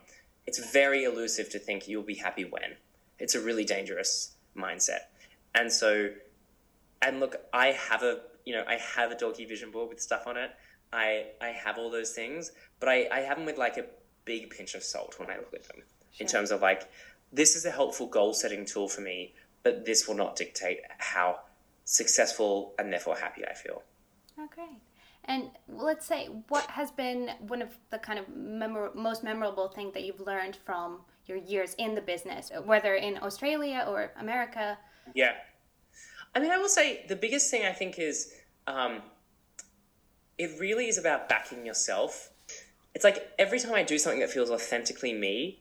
[0.47, 2.76] It's very elusive to think you'll be happy when.
[3.18, 5.03] It's a really dangerous mindset,
[5.55, 6.11] and so,
[7.01, 10.26] and look, I have a you know I have a Dorky vision board with stuff
[10.26, 10.51] on it.
[10.93, 13.85] I I have all those things, but I I have them with like a
[14.24, 16.24] big pinch of salt when I look at them sure.
[16.24, 16.91] in terms of like
[17.33, 21.41] this is a helpful goal setting tool for me but this will not dictate how
[21.85, 23.83] successful and therefore happy I feel.
[24.45, 24.78] Okay.
[25.24, 29.93] And let's say, what has been one of the kind of memor- most memorable thing
[29.93, 34.78] that you've learned from your years in the business, whether in Australia or America?
[35.14, 35.34] Yeah.
[36.34, 38.32] I mean, I will say the biggest thing I think is
[38.66, 39.03] um,
[40.38, 42.30] it really is about backing yourself.
[42.95, 45.61] It's like every time I do something that feels authentically me,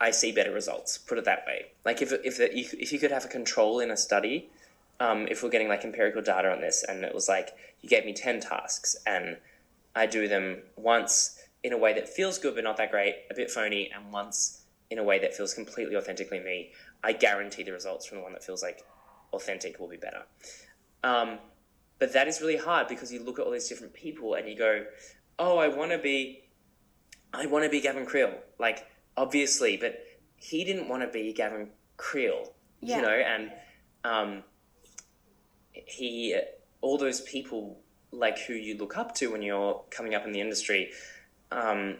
[0.00, 0.98] I see better results.
[0.98, 1.66] Put it that way.
[1.84, 4.50] Like if if if you could have a control in a study,
[5.02, 7.50] um, if we're getting like empirical data on this, and it was like
[7.80, 9.36] you gave me ten tasks and
[9.96, 13.34] I do them once in a way that feels good but not that great, a
[13.34, 16.70] bit phony, and once in a way that feels completely authentically me,
[17.02, 18.84] I guarantee the results from the one that feels like
[19.32, 20.22] authentic will be better.
[21.02, 21.38] Um,
[21.98, 24.56] but that is really hard because you look at all these different people and you
[24.56, 24.84] go,
[25.38, 26.44] "Oh, I want to be,
[27.32, 28.86] I want to be Gavin Creel." Like
[29.16, 29.98] obviously, but
[30.36, 32.96] he didn't want to be Gavin Creel, yeah.
[32.96, 33.52] you know, and
[34.04, 34.44] um,
[35.72, 36.38] he,
[36.80, 40.40] all those people like who you look up to when you're coming up in the
[40.40, 40.90] industry,
[41.50, 41.98] um,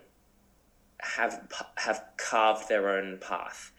[1.00, 3.72] have have carved their own path,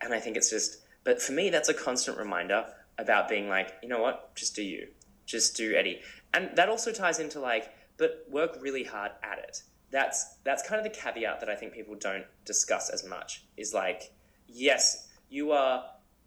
[0.00, 0.78] and I think it's just.
[1.04, 2.66] But for me, that's a constant reminder
[2.98, 4.88] about being like, you know what, just do you,
[5.24, 6.00] just do Eddie,
[6.34, 10.78] and that also ties into like, but work really hard at it that's that's kind
[10.78, 13.44] of the caveat that I think people don't discuss as much.
[13.56, 14.12] Is like,
[14.46, 15.84] yes, you are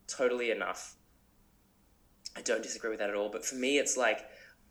[0.08, 0.96] totally enough.
[2.40, 3.30] I don't disagree with that at all.
[3.30, 4.22] But for me, it's like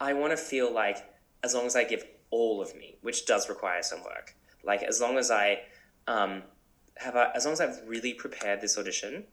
[0.00, 0.96] I want to feel like
[1.44, 4.34] as long as I give all of me, which does require some work.
[4.64, 5.60] Like as long as I
[6.06, 6.42] um,
[6.96, 9.24] have, a, as long as I've really prepared this audition,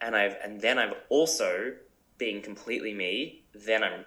[0.00, 1.74] and I've and then I've also
[2.18, 4.04] being completely me, then I'm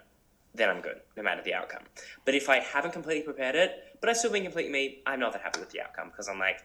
[0.54, 1.82] then I'm good, no matter the outcome.
[2.24, 5.32] But if I haven't completely prepared it, but I've still being completely me, I'm not
[5.34, 6.64] that happy with the outcome because I'm like,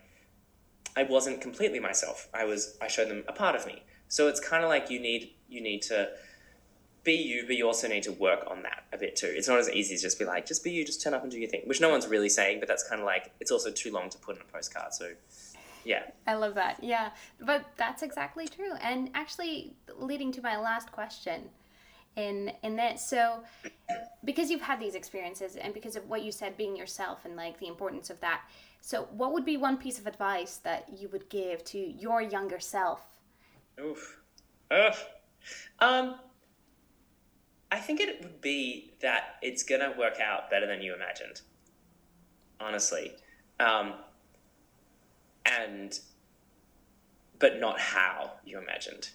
[0.96, 2.28] I wasn't completely myself.
[2.34, 3.84] I was, I showed them a part of me.
[4.08, 6.10] So it's kind of like you need, you need to
[7.06, 9.32] be you, but you also need to work on that a bit too.
[9.34, 11.32] It's not as easy as just be like, just be you, just turn up and
[11.32, 13.72] do your thing, which no one's really saying, but that's kind of like, it's also
[13.72, 14.94] too long to put in a postcard.
[14.94, 15.12] So
[15.86, 16.04] yeah.
[16.28, 16.84] I love that.
[16.84, 17.12] Yeah.
[17.40, 18.74] But that's exactly true.
[18.82, 21.44] And actually, leading to my last question
[22.16, 23.44] in in that so
[24.24, 27.60] because you've had these experiences and because of what you said being yourself and like
[27.60, 28.42] the importance of that
[28.80, 32.58] so what would be one piece of advice that you would give to your younger
[32.58, 33.06] self
[33.82, 34.22] oof
[34.72, 34.96] Ugh.
[35.80, 36.16] um
[37.76, 41.42] i think it would be that it's gonna work out better than you imagined
[42.60, 43.12] honestly
[43.60, 43.94] um
[45.46, 46.00] and
[47.38, 49.10] but not how you imagined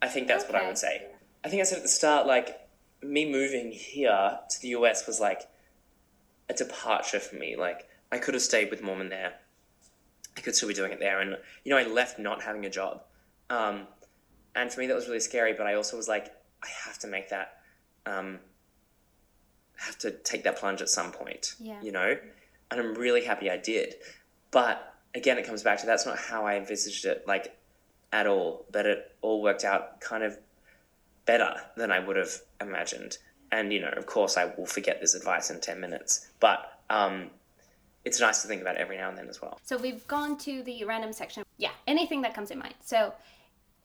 [0.00, 0.52] i think that's okay.
[0.52, 1.06] what i would say
[1.44, 2.60] I think I said at the start, like
[3.02, 5.48] me moving here to the US was like
[6.48, 7.56] a departure for me.
[7.56, 9.34] Like I could have stayed with Mormon there.
[10.36, 12.70] I could still be doing it there, and you know I left not having a
[12.70, 13.02] job,
[13.50, 13.86] um,
[14.54, 15.52] and for me that was really scary.
[15.52, 16.26] But I also was like,
[16.62, 17.58] I have to make that,
[18.08, 18.38] um,
[19.76, 21.54] have to take that plunge at some point.
[21.60, 21.80] Yeah.
[21.82, 22.16] You know,
[22.70, 23.94] and I'm really happy I did.
[24.50, 27.56] But again, it comes back to that's not how I envisaged it, like
[28.12, 28.64] at all.
[28.70, 30.38] But it all worked out kind of
[31.26, 33.18] better than I would have imagined.
[33.50, 37.30] And, you know, of course, I will forget this advice in 10 minutes, but um,
[38.04, 39.58] it's nice to think about every now and then as well.
[39.64, 41.44] So we've gone to the random section.
[41.56, 42.74] Yeah, anything that comes in mind.
[42.84, 43.14] So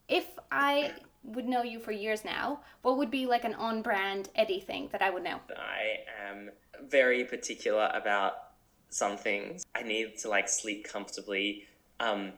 [0.10, 0.94] if I
[1.24, 4.90] would know you for years now, what would be like an on brand Eddie thing
[4.92, 5.40] that I would know?
[5.56, 6.52] I am
[6.90, 8.34] very particular about
[8.90, 9.66] some things.
[9.76, 11.66] I need to like sleep comfortably.
[12.00, 12.34] Um,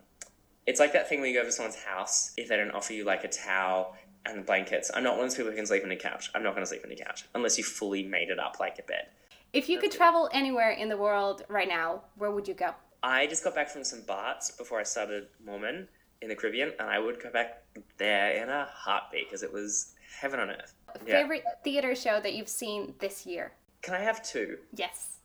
[0.65, 3.03] it's like that thing where you go to someone's house, if they don't offer you
[3.03, 4.89] like a towel and blankets.
[4.93, 6.31] I'm not one of those people who can sleep on a couch.
[6.33, 8.79] I'm not going to sleep on a couch unless you fully made it up like
[8.79, 9.07] a bed.
[9.53, 12.73] If you could travel anywhere in the world right now, where would you go?
[13.03, 14.05] I just got back from St.
[14.07, 15.87] Bart's before I started Mormon
[16.21, 17.63] in the Caribbean, and I would go back
[17.97, 20.73] there in a heartbeat because it was heaven on earth.
[21.05, 21.21] Yeah.
[21.21, 23.51] Favorite theater show that you've seen this year?
[23.81, 24.57] Can I have two?
[24.73, 25.17] Yes.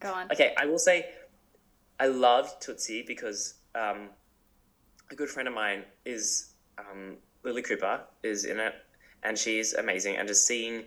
[0.00, 0.30] Go on.
[0.32, 1.10] Okay, I will say
[1.98, 4.08] I loved Tootsie because um,
[5.10, 8.74] a good friend of mine is um, Lilli Cooper is in it,
[9.22, 10.16] and she's amazing.
[10.16, 10.84] And just seeing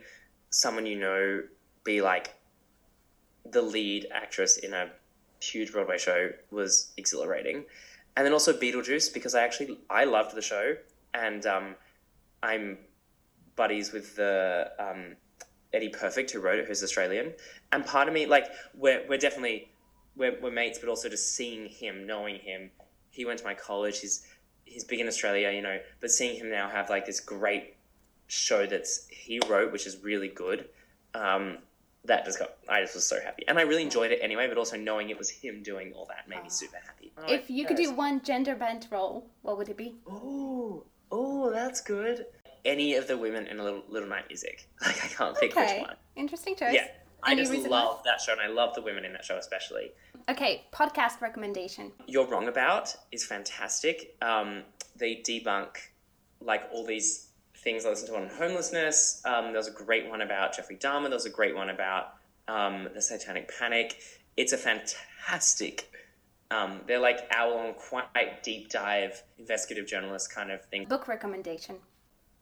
[0.49, 1.43] someone you know
[1.83, 2.33] be like
[3.51, 4.89] the lead actress in a
[5.39, 7.65] huge Broadway show was exhilarating.
[8.15, 10.75] And then also Beetlejuice because I actually I loved the show,
[11.13, 11.75] and um,
[12.43, 12.77] I'm
[13.55, 15.15] buddies with the um,
[15.73, 17.33] Eddie Perfect who wrote it, who's Australian.
[17.71, 18.45] And part of me, like,
[18.75, 19.69] we're we're definitely
[20.15, 22.69] we're, we're mates, but also just seeing him, knowing him.
[23.09, 23.99] He went to my college.
[23.99, 24.25] He's
[24.65, 27.75] he's big in Australia, you know, but seeing him now have like this great
[28.27, 30.69] show that's he wrote, which is really good.
[31.13, 31.59] Um,
[32.05, 34.47] that just got I just was so happy, and I really enjoyed it anyway.
[34.47, 37.13] But also knowing it was him doing all that made me super happy.
[37.17, 39.95] Oh, if you could do one gender bent role, what would it be?
[40.07, 42.25] Oh, oh, that's good.
[42.65, 44.69] Any of the women in a Little, Little Night Music.
[44.85, 45.79] Like I can't pick okay.
[45.79, 45.95] which one.
[46.15, 46.73] Interesting choice.
[46.73, 46.87] Yeah,
[47.21, 49.91] I just love that show, and I love the women in that show especially.
[50.29, 51.91] Okay, podcast recommendation.
[52.07, 54.15] You're Wrong About is fantastic.
[54.21, 54.63] Um,
[54.95, 55.77] they debunk
[56.41, 57.29] like all these
[57.63, 59.21] things I listened to on homelessness.
[59.25, 61.03] Um, there was a great one about Jeffrey Dahmer.
[61.03, 62.15] There was a great one about
[62.47, 63.99] um, the Satanic Panic.
[64.35, 65.89] It's a fantastic.
[66.51, 70.85] Um, they're like hour long, quite deep dive investigative journalist kind of thing.
[70.85, 71.77] Book recommendation.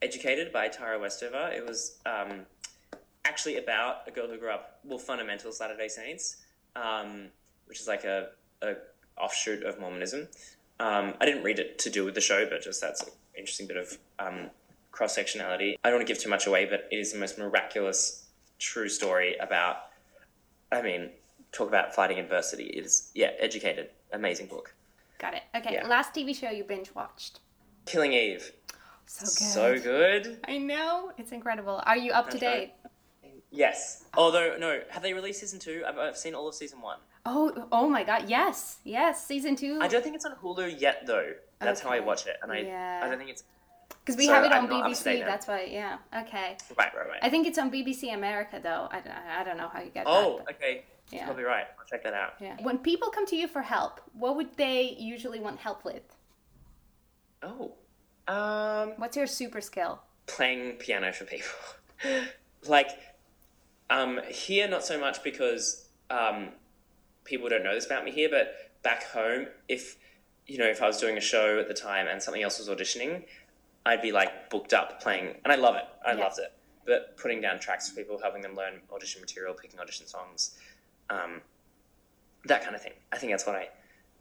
[0.02, 1.52] Educated by Tara Westover.
[1.54, 2.42] It was um,
[3.24, 6.38] actually about a girl who grew up, well, fundamental Latter Day Saints,
[6.76, 7.28] um,
[7.68, 8.30] which is like a,
[8.62, 8.74] a
[9.18, 10.28] offshoot of Mormonism.
[10.80, 13.68] Um, I didn't read it to do with the show, but just that's an interesting
[13.68, 14.50] bit of um,
[14.92, 15.76] cross sectionality.
[15.84, 18.26] I don't want to give too much away, but it is the most miraculous,
[18.60, 19.78] true story about.
[20.72, 21.12] I mean,
[21.52, 22.66] talk about fighting adversity.
[22.66, 24.74] It is yeah, educated, amazing book.
[25.20, 25.44] Got it.
[25.56, 25.88] Okay, Yeah.
[25.88, 27.40] last TV show you binge watched.
[27.86, 28.52] Killing Eve,
[29.06, 29.32] So good.
[29.32, 30.40] so good.
[30.48, 31.82] I know it's incredible.
[31.86, 32.74] Are you up to date?
[33.50, 34.06] Yes.
[34.16, 35.84] Although no, have they released season two?
[35.86, 37.00] I've, I've seen all of season one.
[37.26, 38.30] Oh, oh my God!
[38.30, 39.26] Yes, yes.
[39.28, 39.78] Season two.
[39.82, 41.34] I don't think it's on Hulu yet, though.
[41.60, 43.02] That's how I watch it, and I Yeah.
[43.04, 43.44] I don't think it's
[44.00, 45.26] Because we So have it on not up to date BBC.
[45.26, 45.68] That's why.
[45.70, 45.98] Yeah.
[46.16, 46.58] Okay.
[46.78, 47.20] right, right, right.
[47.22, 48.88] I think it's on BBC America though.
[48.92, 50.46] I, don't- I don't know how you get oh, that.
[50.46, 50.84] but- okay.
[51.12, 51.26] You're Yeah.
[51.26, 51.66] probably right.
[51.78, 52.34] I'll check that out.
[52.40, 52.56] Yeah.
[52.62, 56.04] When people come to you for help, what would they usually want help with?
[57.44, 57.74] Oh,
[58.28, 60.02] um, What's your super skill?
[60.28, 61.50] playing piano for people.
[62.68, 62.92] like,
[63.90, 66.50] um, here not so much because um,
[67.26, 69.98] people don't know this about me here, but back home, if
[70.48, 72.70] you know, if I was doing a show at the time and something else was
[72.70, 73.24] auditioning,
[73.86, 75.86] I'd be like booked up playing, and I love it.
[76.06, 76.20] I Yeah.
[76.24, 76.54] loved it.
[76.86, 80.58] But putting down tracks for people, helping them learn audition material, picking audition songs,
[81.10, 81.42] um,
[82.46, 82.94] that kind of thing.
[83.12, 83.70] I think that's what I.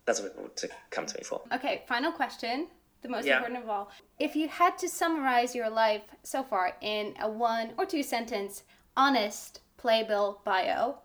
[0.07, 1.43] That's what people to come to me for.
[1.53, 2.69] Okay, final question.
[3.03, 3.37] The most Yeah.
[3.37, 3.91] important of all.
[4.19, 8.63] If you had to summarize your life so far in a one or two sentence,
[8.97, 10.99] honest playbill bio,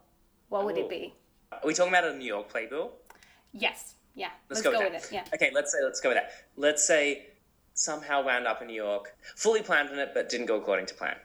[0.49, 1.15] what would it be?
[1.51, 2.93] Are we talking about a New York playbill?
[3.53, 3.95] Yes.
[4.13, 4.27] Yeah.
[4.49, 5.13] Let's, Let's, go, go, with with it.
[5.13, 5.23] Yeah.
[5.33, 6.31] Okay, let's say let's go with that.
[6.57, 7.27] Let's say
[7.75, 10.95] somehow wound up in New York, fully planned on it, but didn't go according to
[10.95, 11.15] plan.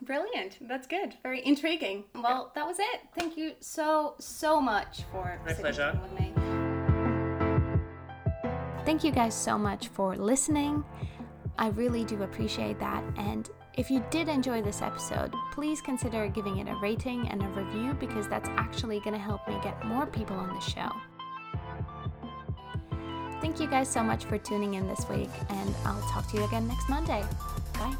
[0.00, 0.58] Brilliant.
[0.62, 1.14] That's good.
[1.22, 2.04] Very intriguing.
[2.14, 3.00] Well, that was it.
[3.16, 5.98] Thank you so, so much for My pleasure.
[6.02, 6.32] with me.
[8.84, 10.84] Thank you guys so much for listening.
[11.58, 13.04] I really do appreciate that.
[13.16, 17.46] And if you did enjoy this episode, please consider giving it a rating and a
[17.48, 20.90] review because that's actually going to help me get more people on the show.
[23.42, 26.44] Thank you guys so much for tuning in this week, and I'll talk to you
[26.44, 27.24] again next Monday.
[27.74, 27.96] Bye.